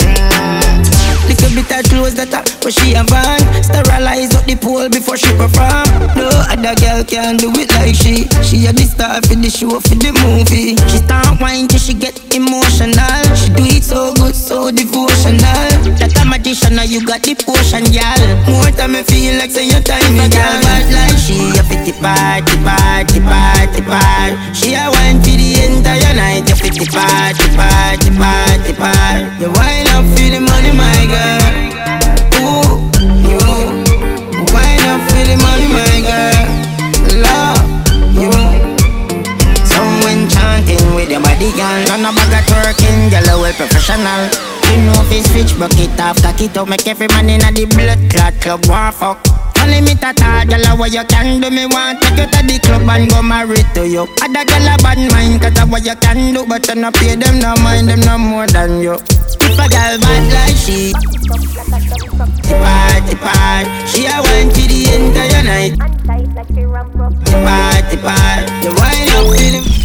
[0.00, 1.28] Mm.
[1.28, 5.14] Little bit of clothes that I, but she a van Sterilize up the pole before
[5.14, 5.86] she perform.
[6.18, 8.26] No other girl can do it like she.
[8.42, 10.74] She a the star for the show, for the movie.
[10.90, 13.22] She start wine till she get emotional.
[13.38, 15.70] She do it so good, so devotional.
[16.02, 19.70] That a magician, now you got the potion, girl More time I feel like say
[19.70, 24.34] your time, me girl Bad like she a the party, party, party, party.
[24.58, 26.50] She a wine for the entire night.
[26.50, 29.22] Fit the party, party, party, party.
[29.38, 31.66] You wine up for the money, my girl
[41.46, 41.86] body, girl.
[41.88, 44.28] None of bag of twerking, girl, a well professional.
[44.70, 47.66] You know if it's switch, bucket off, cock it up, make every man in the
[47.66, 49.18] blood clot club want fuck.
[49.62, 52.88] Only me tata, girl, what you can do, me want take you to the club
[52.88, 54.06] and go marry to you.
[54.22, 57.14] Other girl a bad mind, cause of what you can do, but you no pay
[57.14, 58.94] them no mind, them no more than you.
[58.94, 60.92] If a girl bad like she,
[62.50, 65.78] party, party, she a wine to the entire night.
[65.78, 65.94] Party,
[68.02, 69.75] party, you wine up for the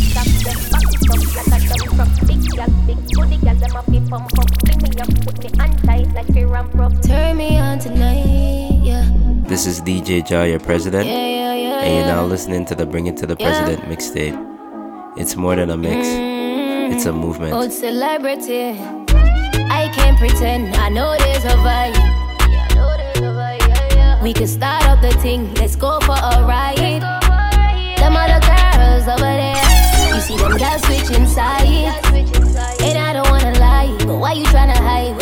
[9.52, 12.86] This is DJ Jah, your president, Yeah, yeah, yeah, and you're now listening to the
[12.86, 13.52] Bring It to the Yeah.
[13.52, 14.39] President mixtape.
[15.18, 16.93] It's more than a mix, mm-hmm.
[16.93, 17.52] it's a movement.
[17.52, 18.80] Old celebrity.
[19.68, 20.74] I can't pretend.
[20.78, 21.99] I know there's a vibe.
[24.24, 25.54] We can start up the thing.
[25.56, 27.04] Let's go for a ride.
[27.99, 29.60] Them other girls over there.
[30.16, 32.08] You see them girls switching sides.
[32.88, 33.91] And I don't wanna lie.
[34.08, 35.21] But why you tryna hide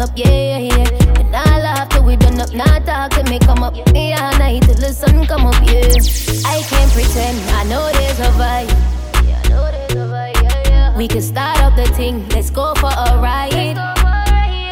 [0.00, 1.20] burn up, yeah, yeah, yeah.
[1.20, 4.62] And I laugh till we done up, not talk till me come up, yeah, night
[4.62, 5.88] till the sun come up, yeah.
[6.46, 8.68] I can't pretend, I know there's a vibe.
[9.28, 10.96] Yeah, I know there's a vibe, yeah, yeah.
[10.96, 13.76] We can start up the thing, let's go for a ride.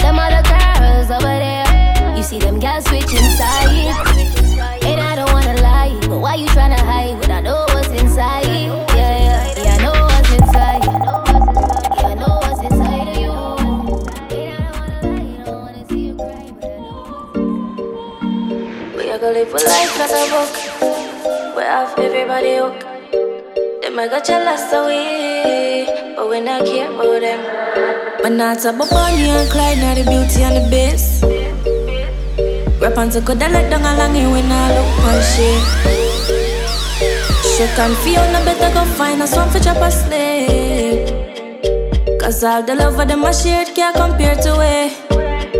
[0.00, 4.07] Them other girls over there, you see them girls switching sides.
[20.18, 21.56] A a book.
[21.56, 22.82] We have everybody hooked.
[23.82, 27.40] Them I got jealous we, but we not care about them.
[28.22, 31.22] But not about Bonnie and Clyde, not the beauty and the bass.
[32.80, 35.98] Rap to good, I let down along here when I look on shit.
[37.78, 41.08] Can feel no better go find us one for drop a slave.
[42.20, 44.92] Cause all the love of them I shared can't compare to it.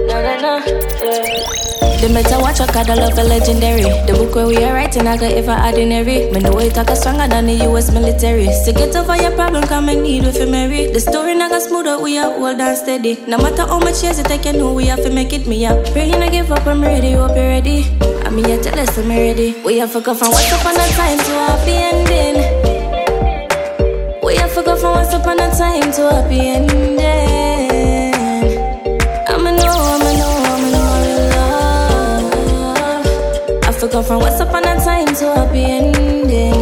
[0.09, 0.59] No, no, no,
[1.05, 1.68] yeah.
[2.01, 3.83] Them better watch out, cause the love a legendary.
[4.07, 6.31] The book where we are writing, I got ever ordinary.
[6.31, 8.53] Me know it talk a stronger than the US military.
[8.65, 10.87] So get over your problem, come and need with marry.
[10.93, 13.19] The story not got smoother, we are hold and steady.
[13.27, 15.67] No matter how much years it take, you know we have to make it me
[15.67, 15.85] up.
[15.93, 17.87] Pray you not give up, I'm ready, hope you're ready.
[18.25, 19.55] I mean, you tell us I'm ready.
[19.65, 22.37] We have to go from once upon a time to happy ending.
[24.23, 26.88] We have to go from once upon a time to happy ending.
[33.89, 36.53] I forgot from once upon a time to happy ending.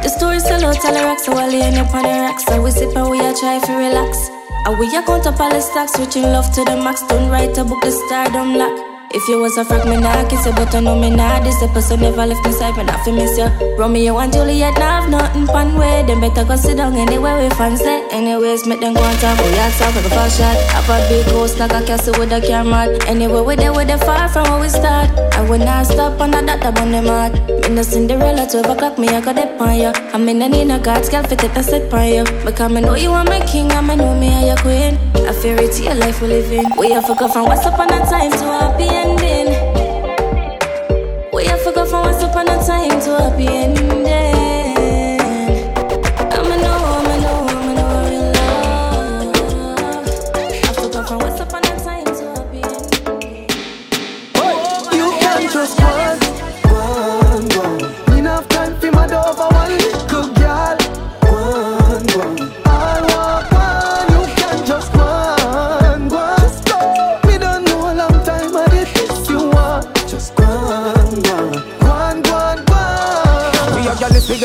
[0.00, 2.44] The story sell out, tell the rocks, so I lay up on the rocks.
[2.44, 4.28] So we sip and we a try to relax.
[4.66, 7.02] And we a count up all the stacks, switching love to the max.
[7.08, 8.89] Don't write a book, the stardom lock.
[9.12, 11.58] If you was a frack, me nah kiss you, but I know me nah this.
[11.58, 13.50] The person never left me side, but I feel miss you.
[13.76, 16.04] Romeo and Juliet nah have nothing fun way.
[16.06, 17.90] Them better go sit down anywhere we fancy.
[18.12, 19.36] Anyways, make them go and talk.
[19.42, 20.54] We talk like a fast shot.
[20.70, 22.86] Have a big house like a castle with a camera.
[23.08, 25.10] Anywhere we there, we there far from where we start.
[25.34, 27.34] I will not stop on that that on the mat.
[27.66, 29.90] Me no Cinderella, 12 o'clock, me I got dip on you.
[30.14, 32.24] I'm in a Nina God's girl, fit it and sit on you.
[32.46, 34.94] Because me know you are my king, and me know me are your queen.
[35.26, 36.64] A fairy tale life we live in.
[36.78, 39.48] We have to go from what's up on a time to happy ending.
[41.32, 43.89] We have to from what's up on a time to happy ending.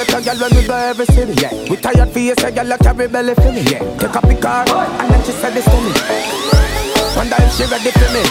[0.06, 1.52] Get a gyal when we go every city, yeah.
[1.70, 3.80] We tired for you, say gyal a carry belly for me, yeah.
[3.98, 5.92] Take up the car, and then she said this to me.
[7.16, 8.22] Wonder if she ready for me.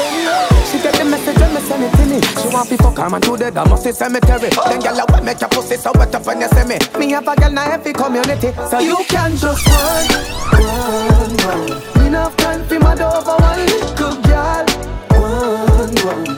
[0.69, 2.21] She get the message when me send it to me.
[2.43, 4.51] She want me fuck her man to the damn must cemetery.
[4.51, 6.77] Then gyal a wet make your pussy so wet up when you see me.
[6.99, 10.07] Me have a gyal na every community, so You can just run,
[10.53, 12.07] run, run.
[12.07, 14.67] Enough time for my over one little girl.
[15.11, 16.34] Run, run.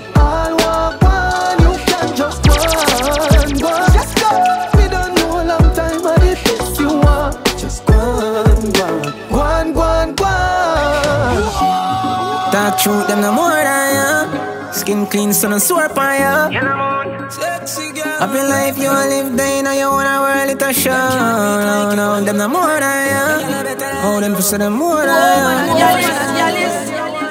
[12.87, 14.71] Talk truth, them no more than ya.
[14.71, 16.51] Skin clean, so no sore on ya.
[18.21, 20.93] Happy life you a live, day now you wanna world it a show.
[20.95, 24.07] No, no, them no more than ya.
[24.07, 25.89] Oh, them pussy them more than ya.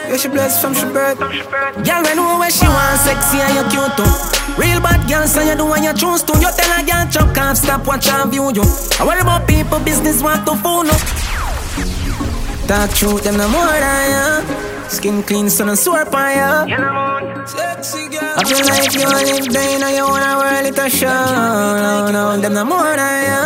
[0.09, 1.19] Yeah, she blessed from she birth.
[1.19, 4.11] Girl, we know where she want, sexy and you cute too.
[4.59, 6.33] Real bad girl, so you do what you choose to.
[6.35, 8.65] You tell a girl, chuck off, stop watch and view you.
[8.99, 10.99] I worry about people, business want to phone up.
[12.67, 14.74] Talk truth, them no more than ya.
[14.87, 16.65] Skin clean, so no sore on ya.
[18.37, 21.07] I feel like you live day, now you wanna world it a show.
[21.07, 23.39] No, no, them no more than ya.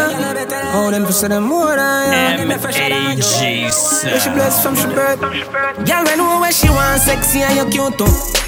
[0.76, 2.44] Oh, them pussy them more than ya.
[2.44, 3.22] M.A.G.
[3.42, 5.20] Yeah, she blessed from she birth.
[5.20, 8.08] Girl, we know where she want, sexy and you cute too.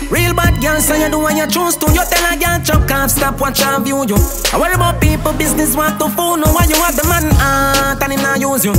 [0.09, 1.87] Real bad girl, so you do what you choose to.
[1.91, 4.17] You tell a girl, chuck off, stop watch and view you.
[4.51, 6.41] I worry about people, business want to phone.
[6.41, 8.73] No, why you have the man heart and him not use you.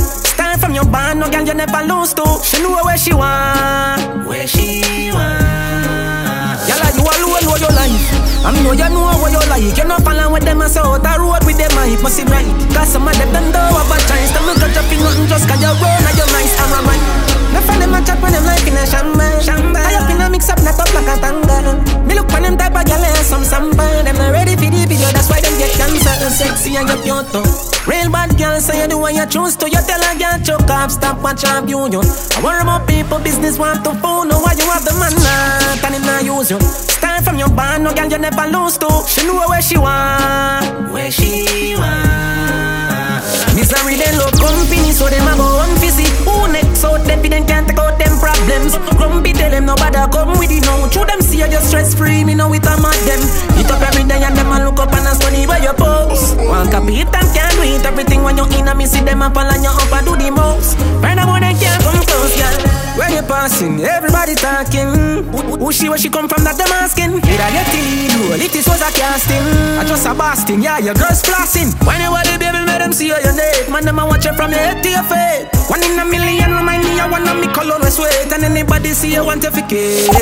[0.53, 2.21] Start from your band, no girl you never lose to.
[2.45, 6.61] She know where she want, where she want.
[6.69, 8.05] Girl, you alone know your life.
[8.45, 9.75] I know you know what you like.
[9.75, 11.73] You not follow with them and say out the road with them.
[11.73, 12.45] I must see right.
[12.69, 14.29] Cause some of them don't have a chance.
[14.29, 16.53] Them look at you nothing just cause you run and you nice.
[16.61, 17.32] I'm right.
[17.53, 19.25] No friend them a chat when them like in a shamba.
[19.39, 19.79] Shamba.
[19.79, 21.77] I up in a mix up, not up like a tanga.
[22.03, 23.85] Me look on them type of gyal and some samba.
[24.03, 26.13] Them not ready for the video, that's why them get cancer.
[26.33, 27.45] Sexy and you cute too.
[27.85, 29.69] Real bad girl, say you do what you choose to.
[29.69, 32.01] You tell a girl choke off, stop watch and view you.
[32.01, 34.29] I worry about people, business want to phone.
[34.29, 36.59] No, why you have the man not and him not use you.
[36.59, 38.89] Start from your band, no girl you never lose to.
[39.05, 43.21] She know where she want, where she want.
[43.53, 46.09] Misery they love company, so them a go on fizzy.
[46.25, 46.72] Who next
[47.03, 48.77] out them, then can't take out them problems.
[48.95, 50.87] Grumpy tell them nobody come with it now.
[50.89, 53.21] True them see you just stress free, me know it a mad them.
[53.57, 56.37] Hit up every day and them a look up and a study where you post.
[56.37, 57.85] One copy it and can't do it.
[57.85, 60.31] Everything when you in a me see them up and you up and do the
[60.31, 60.77] most.
[61.01, 62.82] Find out they can't come close, girl.
[62.93, 65.25] When you passing, everybody talking.
[65.57, 67.25] Who, she where she come from that them asking?
[67.25, 68.13] Did I get it?
[68.29, 69.41] Well, it is was a casting.
[69.77, 71.73] I just a Boston, yeah, your girls flossing.
[71.89, 73.33] When you want the baby, make them see how you.
[73.73, 75.49] Man, them a watch you from your head to your feet.
[75.73, 78.29] One in a million remind me of one of me color we sweat.
[78.29, 80.13] And anybody see you want to forget.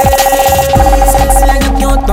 [1.12, 2.08] Sexy and you cute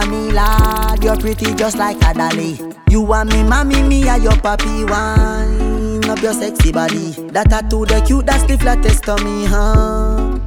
[0.00, 1.02] lad.
[1.02, 2.58] You're pretty just like a dolly.
[2.88, 5.74] You want me, mommy, me, are your papi wine
[6.14, 7.12] up your sexy body.
[7.32, 10.38] That tattoo, the cute, that's the flattest to me, huh?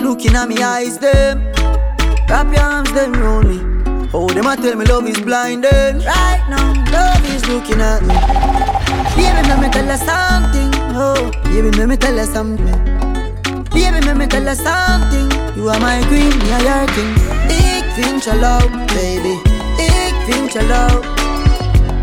[0.00, 1.44] Looking at me eyes, them.
[2.28, 3.58] Wrap your arms, them round me.
[4.12, 6.04] Oh, them a tell me love is blinding.
[6.04, 8.14] Right now, love is looking at me.
[9.16, 10.70] Baby, let me tell you something.
[10.96, 12.66] Oh, baby, let me tell you something.
[13.72, 15.56] Baby, let me tell you something.
[15.56, 17.23] You are my queen, me are your king.
[17.94, 19.36] Vind je leuk, baby.
[19.76, 21.04] Ik vind je leuk.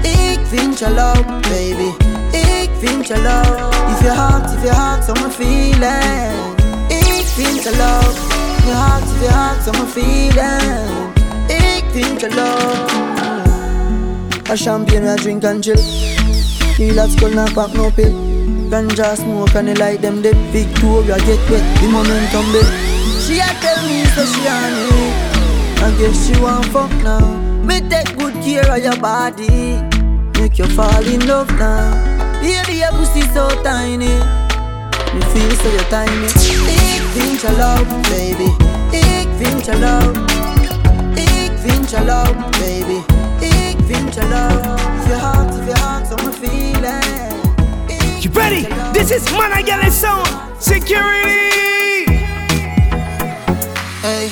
[0.02, 1.92] Ik vind je leuk, baby.
[2.38, 3.92] Ik vind your love.
[3.92, 6.34] If your heart, if your heart, so me feeling.
[6.88, 8.18] Ik vind your love.
[8.66, 10.90] Your heart, if your heart, so me feeling.
[11.48, 12.92] Ik vind your love.
[14.50, 15.78] A champagne I drink and chill.
[16.76, 18.14] Feel that skull not pop no pill.
[18.70, 20.38] Ganja smoke and the light them dead.
[20.52, 22.72] Victoria get wet, the momentum build.
[23.22, 25.31] She a tell me so she on it.
[25.84, 27.26] I guess she want fuck now.
[27.66, 29.82] Me take good care of your body.
[30.40, 32.40] Make you fall in love now.
[32.42, 34.14] Baby, your pussy so tiny.
[35.14, 36.26] Me feel so you tiny.
[36.26, 38.50] Ik vind je love, baby.
[38.92, 40.12] Ik vind je love.
[41.16, 43.02] Ik vind je love, baby.
[43.46, 44.80] Ik vind je love.
[45.00, 47.40] If your heart, if your heart, so me feeling.
[48.22, 48.68] You ready?
[48.94, 50.30] This is Mana Galley Sound
[50.60, 51.50] Security.
[54.02, 54.30] Hey,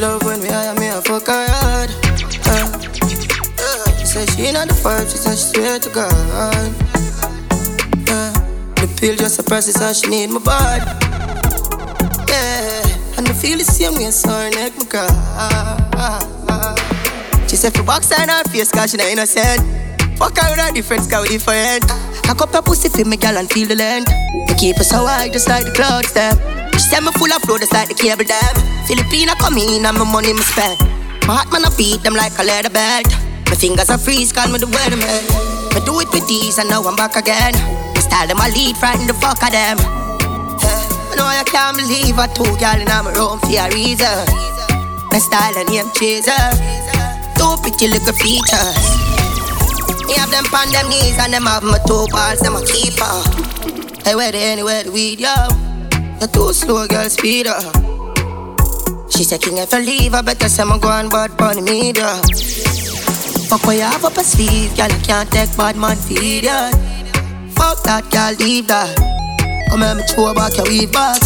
[0.00, 1.90] love when we hire me, I fuck her hard.
[2.46, 2.70] Uh,
[3.58, 6.12] uh, she said she not the vibe, she said she swear to God.
[8.08, 8.32] Uh,
[8.76, 10.84] the pill just process, how she need my body.
[12.28, 15.08] Yeah, and I feel the same way, so her neck my cry.
[17.48, 19.60] She said for box her in her face, cause she not innocent.
[20.18, 21.84] Fuck her with her difference, cause we different.
[22.28, 24.06] I cup her pussy for me, girl, and feel the land.
[24.48, 26.36] We keep her so high, just like the clouds, them.
[26.72, 28.75] She said me full of flow, just like the cable dam.
[28.86, 30.78] Filipina come in and my money me spend.
[31.26, 33.10] My heart man I beat them like a leather belt.
[33.50, 35.26] My fingers are freeze, call me the weatherman.
[35.74, 37.50] I do it with these and now I'm back again.
[37.58, 39.82] My style them I lead, frighten the fuck of them.
[40.62, 44.22] Yeah, I know I can't believe I two girl in my room for a reason.
[45.10, 46.46] My style and name chaser.
[47.34, 48.86] Two pretty little features.
[50.06, 53.18] Me have them on them knees and them have my two balls, them a keeper.
[54.06, 55.34] Hey, where they anywhere the weed, yo?
[56.22, 57.85] You're too slow, girl, speed up.
[59.08, 62.20] She said, King, if I leave, I better say I'm going bad bunny media.
[63.48, 66.70] Fuck what you have up a sleeve, girl, you can't take bad man feed ya.
[67.54, 68.96] Fuck that, girl, leave that.
[69.70, 71.20] Come here, me throw back your weave back.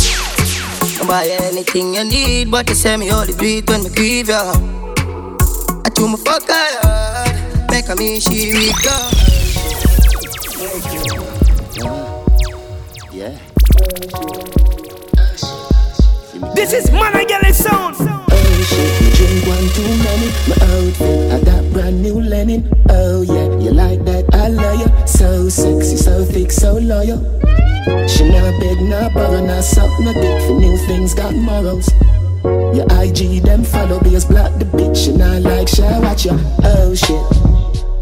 [0.99, 4.29] Don't buy anything you need, but you say me only do it when me grieve
[4.29, 4.53] ya.
[4.53, 9.13] I do my fuck her hard, make her me she weak up.
[13.13, 14.40] Yeah.
[16.61, 17.97] This is Mana Galley Sound.
[17.99, 20.29] Oh shit, drink one too many.
[20.45, 22.71] My outfit, I got brand new linen.
[22.91, 24.27] Oh yeah, you like that?
[24.35, 25.07] I love you.
[25.07, 27.17] So sexy, so thick, so loyal.
[28.07, 31.89] She never beg, not borrow, not suck, no dick for new things, got morals.
[32.45, 36.39] Your IG, them follow, be as black the bitch, and I like share watch you.
[36.63, 37.25] Oh shit,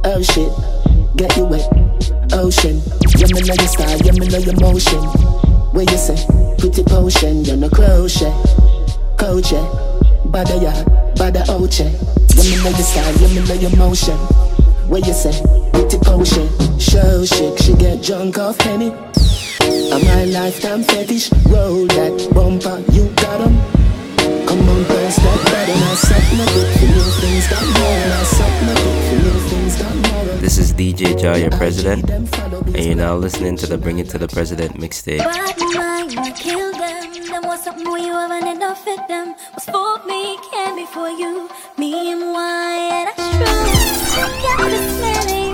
[0.02, 0.50] oh shit,
[1.16, 1.62] get you wet.
[2.32, 2.82] Ocean,
[3.18, 5.47] yeah, me know your style, yeah, me know your motion.
[5.78, 6.18] Where you say,
[6.58, 8.34] pretty potion, you're no crochet.
[9.52, 9.62] Yeah,
[10.26, 10.72] bada ya,
[11.14, 11.86] bada oche.
[12.34, 14.18] Yeah, me know your style, yeah, me know your motion.
[14.90, 15.40] Where you say,
[15.72, 16.48] pretty potion,
[16.80, 18.90] show shake, she get drunk off penny.
[18.90, 23.54] I'm my lifetime fetish, roll that bumper, you got 'em.
[24.48, 27.62] Come on, press that button, I suck my dick for new things got.
[27.62, 29.97] I suck my dick for new things got more.
[30.40, 34.18] This is DJ Jah, your president, and you're now listening to the Bring It to
[34.18, 35.18] the President mixtape.
[39.08, 39.34] Them.
[39.60, 41.48] For me, can't be for you.
[41.76, 45.47] Me and why, got this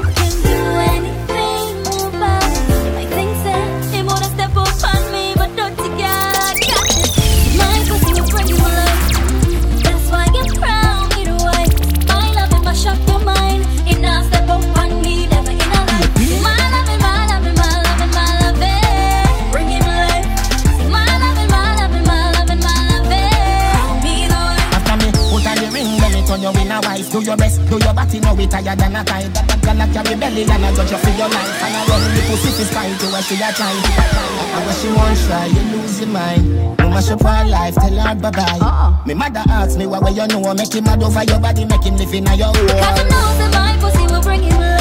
[27.14, 29.30] Do your best, do your body, now we tired than a kite.
[29.34, 31.62] That that girl a carry belly and I judge you for your life.
[31.62, 33.70] And I run the pussy fi spite to where she a try.
[33.70, 36.42] And when she want try, you lose your mind.
[36.82, 38.58] No mash up her life, tell her bye bye.
[38.60, 39.00] Oh.
[39.06, 41.84] Me mother ask me why where you know, make him mad over your body, make
[41.84, 43.06] him live in your world Cause I world.
[43.06, 44.73] know that my pussy will bring him alive.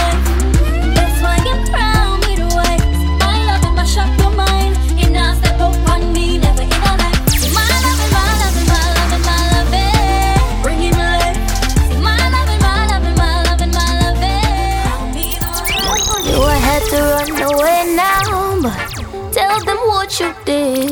[17.96, 18.78] Now, but
[19.32, 20.92] tell them what you did.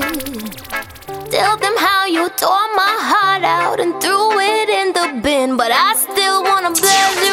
[1.31, 5.57] Tell them how you tore my heart out and threw it in the bin.
[5.57, 7.30] But I still wanna bless you,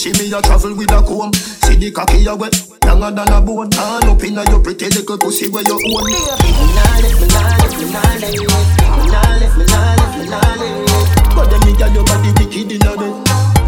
[0.00, 1.32] bushy, me a travel with a comb.
[1.34, 3.70] See the cocky you wet, younger than a bone.
[3.72, 6.04] Hand up inna your pretty little pussy where you own.
[6.06, 10.12] Me nah let, me nah let, me nah let, me nah let, me nah let,
[10.18, 11.34] me nah let.
[11.34, 13.14] But then me got your body wicked inna bed.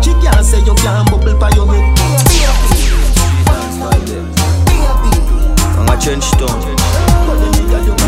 [0.03, 1.85] She can't say you can't bubble by your head.
[5.77, 6.59] I'm a trench town.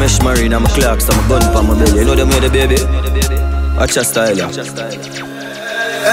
[0.01, 2.01] Mesh marine, I'm a clocks, I'm a gun for my belly.
[2.01, 2.81] You know them way the baby?
[3.77, 5.14] Watch your style, yeah.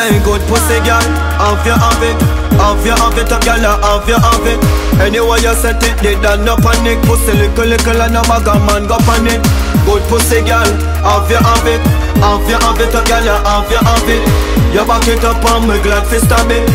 [0.01, 0.97] Hey, good pussy girl,
[1.37, 2.17] have you have it,
[2.57, 4.57] have you have it, a girl, have you have it.
[4.97, 6.97] Anyway you set it, they done no panic.
[7.05, 9.37] Pussy little little and a bag a man go panic.
[9.85, 10.65] Good pussy girl,
[11.05, 11.85] have you have it,
[12.17, 14.25] have you have it, a girl, have you have it.
[14.73, 16.65] You back it up and me glad fi stab it.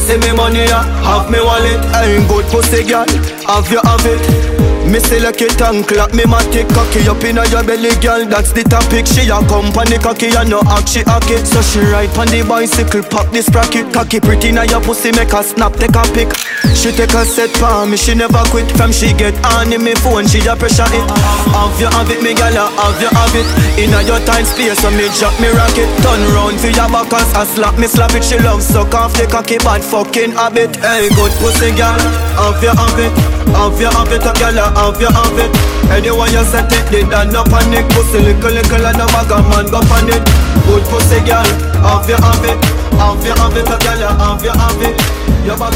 [0.00, 1.84] See me money, have me wallet.
[1.92, 3.04] Hey, good pussy girl,
[3.44, 4.59] have you have it.
[4.90, 8.26] Me select it and clap me matic cocky up inna your belly, girl.
[8.26, 9.06] That's the topic.
[9.06, 11.46] She a company cocky and no act she hack it.
[11.46, 15.30] So she ride on the bicycle, pop this bracket, cocky pretty now your pussy make
[15.30, 16.26] her snap, take a pic.
[16.74, 18.70] She take a set for me, she never quit.
[18.72, 21.04] From she get on in me phone, she a pressure it.
[21.52, 23.44] Have you have it, me gal, have you have it?
[23.76, 25.88] Inna your time space, so me drop me rocket.
[26.00, 28.24] Turn round for your back I slap me slap it.
[28.24, 30.76] She love suck off the cocky bad fucking habit.
[30.80, 32.00] Hey, good pussy gal,
[32.40, 33.12] have you have it?
[33.52, 35.52] Have you have it, a gal, have you have it?
[35.92, 37.84] Anyone you set it, they done no panic.
[37.92, 40.22] Pussy little little and a bag a man go on it.
[40.64, 41.44] Good pussy gal,
[41.84, 42.56] have you have it?
[42.96, 45.19] Have you have it, a gal, have you have it?
[45.44, 45.72] You back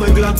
[0.00, 0.38] we glad.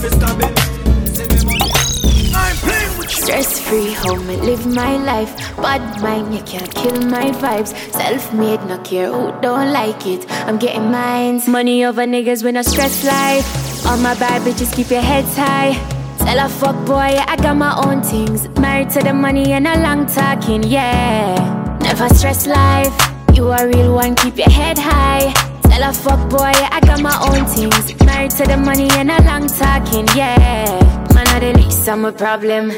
[3.09, 5.37] Stress free, how me live my life.
[5.57, 7.75] Bad mind, you can't kill my vibes.
[7.93, 10.31] Self made, no care who don't like it.
[10.47, 11.49] I'm getting mines.
[11.49, 13.87] Money over niggas with no stress life.
[13.87, 15.73] All my bad bitches, keep your heads high.
[16.19, 18.49] Tell a fuck boy, I got my own things.
[18.61, 21.79] Married to the money and a long talking, yeah.
[21.83, 22.95] Never stress life.
[23.35, 25.52] You a real one, keep your head high.
[25.73, 27.99] Tell a fuck boy, I got my own things.
[28.05, 30.69] Married to the money and a long talking, yeah.
[31.15, 32.71] Man, I the least, I'm a problem.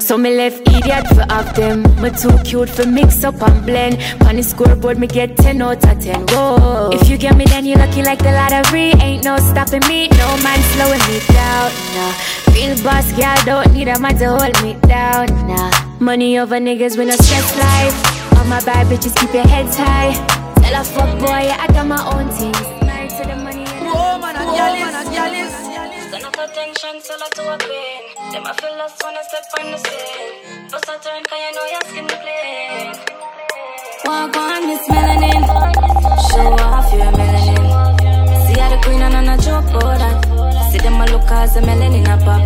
[0.00, 1.82] So me left idiot for of them.
[2.00, 4.00] Me too cute for mix up and blend.
[4.24, 6.26] On scoreboard, me get 10 out of 10.
[6.28, 6.88] Whoa.
[6.90, 8.92] If you get me, then you lucky like the lottery.
[9.04, 11.70] Ain't no stopping me, no man slowing me down.
[11.96, 12.14] Nah.
[12.54, 15.26] Real boss, girl, don't need a man to hold me down.
[15.46, 15.70] Nah.
[16.00, 18.38] Money over niggas with no stress life.
[18.38, 20.47] All my bad bitches keep your heads high.
[20.68, 22.60] Tell a fuck boy, I got my own things.
[22.84, 25.54] Married to the money and Whoa, man, a gyalis, a gyalis.
[26.08, 28.32] Stand up attention, sell her to a queen.
[28.32, 30.68] Them I feel lost when I step on the scene.
[30.70, 32.92] Bust a turn, cause you know your skin clean.
[34.04, 35.40] Walk on, Miss Melanin.
[36.28, 37.64] Show off your melanin.
[38.44, 40.68] See how the queen and I'm not joke about that.
[40.70, 42.44] See them a look as a melanin a pop.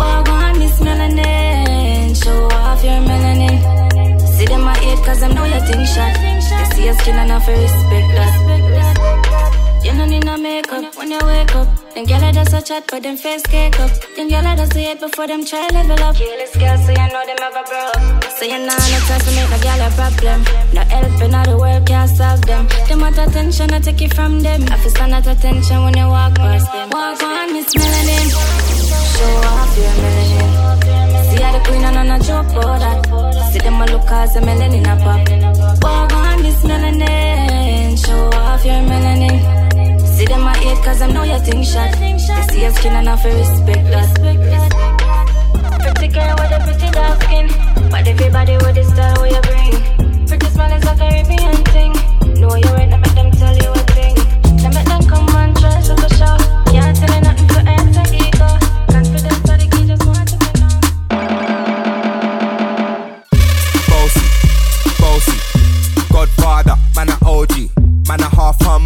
[0.00, 2.10] Walk on, Miss Melanin.
[2.24, 3.91] Show off your melanin.
[4.42, 6.18] See them a hate cause them know your thing shot.
[6.18, 9.84] They see your skin and I feel respect that.
[9.84, 11.68] You don't need no makeup when you wake up.
[11.94, 13.92] Them gyal just a chat, but them face cake up.
[14.16, 16.16] Them gyal just see it before them try level up.
[16.16, 18.24] Careless girl, so you know them ever broke.
[18.36, 20.38] So you know no time to make no gyal a problem.
[20.74, 22.66] No helping all the world can't solve them.
[22.88, 24.62] Them want attention, I take it from them.
[24.72, 26.90] I feel stand at attention when you walk past them.
[26.90, 28.26] Walk on, Miss Melanin.
[29.14, 31.01] Show off your melanin.
[31.32, 33.52] See how the queen and on a joke about that.
[33.52, 35.82] See them a look as a melanin a pop.
[35.82, 37.96] Walk on, Miss Melanin.
[38.04, 39.36] Show off your melanin.
[40.14, 41.90] See them my hate cause I know your thing shot.
[41.98, 44.10] They see your skin and I feel respect that.
[45.80, 47.48] Pretty girl with a pretty dark skin.
[47.90, 50.26] But everybody with the style where you bring.
[50.28, 51.92] Pretty smile is a Caribbean thing.
[52.40, 54.16] Know you now make them tell you a thing.
[54.60, 55.94] Then make them come and try to.
[56.72, 58.31] Can't tell you nothing to enter ego.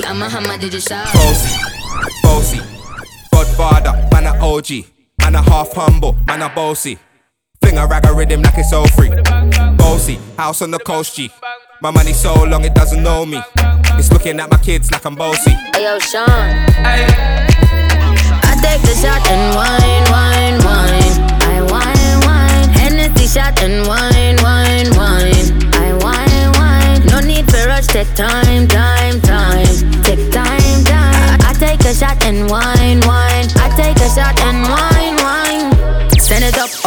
[0.00, 1.12] baby, I'm a hammer, did you shout?
[1.12, 1.60] Bossy,
[2.22, 2.60] bossy,
[3.32, 4.70] Godfather, man a OG,
[5.20, 6.98] man a half humble, man a bossy.
[7.60, 9.10] Fling a rag a rhythm like it's all free.
[9.76, 11.30] Bossy, house on the coast G.
[11.80, 13.40] My money so long it doesn't know me.
[13.98, 15.50] It's looking at my kids like I'm bossy.
[15.50, 16.28] Hey yo, Sean.
[16.28, 17.06] I
[18.62, 20.17] take the shot and wine.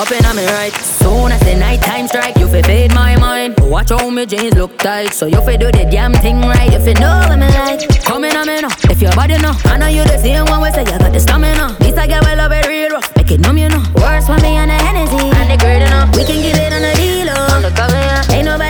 [0.01, 0.73] Up, up in on me right.
[0.73, 3.59] Soon as the night time strike, you fi fade my mind.
[3.59, 6.73] Watch how me jeans look tight, so you fi do the damn thing right.
[6.73, 8.03] If you know what me like.
[8.03, 9.53] Come in on me now, if your body know.
[9.65, 11.75] I know you the same one we say you got the stamina.
[11.79, 13.83] This I get well love it real rough, make it numb you know.
[13.95, 16.15] Worse when me on the Hennessy and the girl enough.
[16.15, 17.55] We can give it on the deal, oh.
[17.55, 17.93] on the cover.
[17.93, 18.35] Yeah.
[18.35, 18.60] Ain't nobody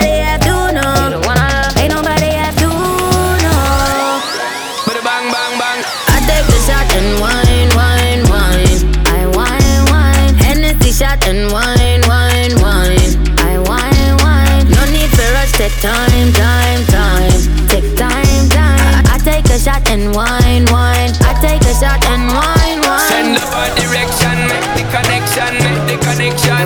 [20.02, 21.12] and wine, wine.
[21.22, 23.08] I take a shot and wine, wine.
[23.08, 23.38] Send wine.
[23.38, 26.64] the bar direction, make the connection, make the connection.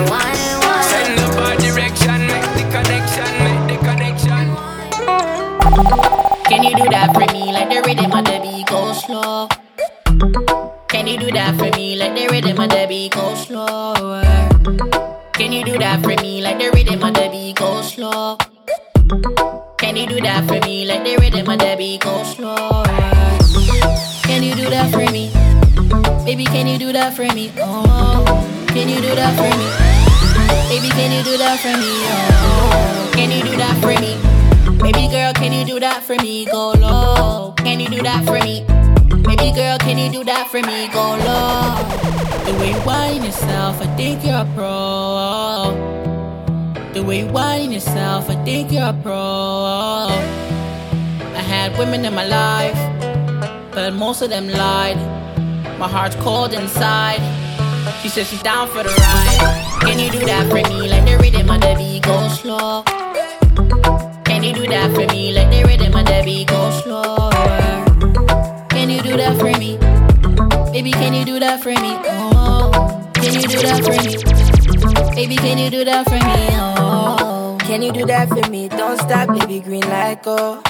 [0.89, 4.45] Send the bar direction, make the connection, make the connection.
[6.49, 9.47] Can you do that for me like the rhythm of the beat go slow?
[10.87, 14.23] Can you do that for me like the rhythm of the beat go slower?
[15.33, 18.37] Can you do that for me like the rhythm of the beat go slow?
[19.77, 23.06] Can you do that for me like the rhythm of the beat go slower?
[24.67, 25.31] Do that for me?
[26.25, 27.53] Baby, can you do that for me?
[27.55, 28.25] Oh,
[28.67, 29.63] can you do that for me?
[30.67, 31.87] Baby, can you do that for me?
[32.11, 34.19] Oh, can you do that for me?
[34.83, 36.47] Baby girl, can you do that for me?
[36.47, 37.53] Go low.
[37.59, 38.65] Can you do that for me?
[39.23, 40.89] Baby girl, can you do that for me?
[40.91, 41.79] Go low.
[42.43, 45.71] The way you whine yourself, I think you're a pro.
[46.91, 50.11] The way you whine yourself, I think you're a pro.
[51.39, 52.75] I had women in my life,
[53.77, 54.97] but most of them lied.
[55.77, 57.21] My heart's cold inside.
[58.01, 59.81] She said she's down for the ride.
[59.81, 60.89] Can you do that for me?
[60.89, 62.81] Like the rhythm of the beat go slow.
[64.23, 65.31] Can you do that for me?
[65.31, 68.65] Like the rhythm of the beat go slower.
[68.69, 69.77] Can you do that for me?
[70.71, 71.93] Baby, can you do that for me?
[72.33, 75.13] Oh, can you do that for me?
[75.13, 76.47] Baby, can you do that for me?
[76.81, 78.69] Oh, Can you do that for me?
[78.69, 80.63] Don't stop, baby, green light go.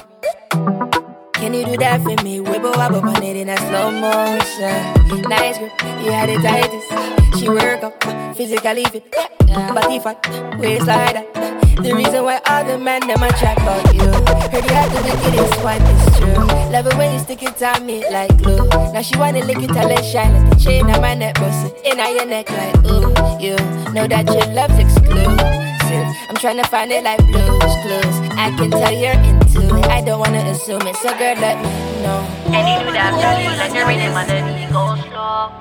[1.37, 2.39] Can you do that for me?
[2.39, 5.29] Wibble wobble on it in a slow motion.
[5.29, 5.71] Nice grip,
[6.03, 7.39] you had it tightest.
[7.39, 8.03] She work up,
[8.35, 9.11] physically fit,
[9.47, 11.57] body fat, that.
[11.77, 14.09] The reason why all the men them a chat about you.
[14.49, 16.71] Heard you had the wickedest one, it's true.
[16.73, 18.67] Love it when you stick it on me like glue.
[18.91, 21.99] Now she wanna lick it till it shine the chain on my neck, bustin' in
[21.99, 23.13] on your neck like ooh.
[23.39, 23.55] You
[23.93, 25.66] know that your love's exclusive.
[25.95, 28.15] I'm trying to find it like Blue's Clues.
[28.35, 29.85] I can tell you're into it.
[29.85, 31.71] I don't wanna assume it, so girl, let me
[32.03, 32.27] know.
[32.51, 33.47] Can you do that for me?
[33.55, 35.51] Like the rhythm of the beat go slow.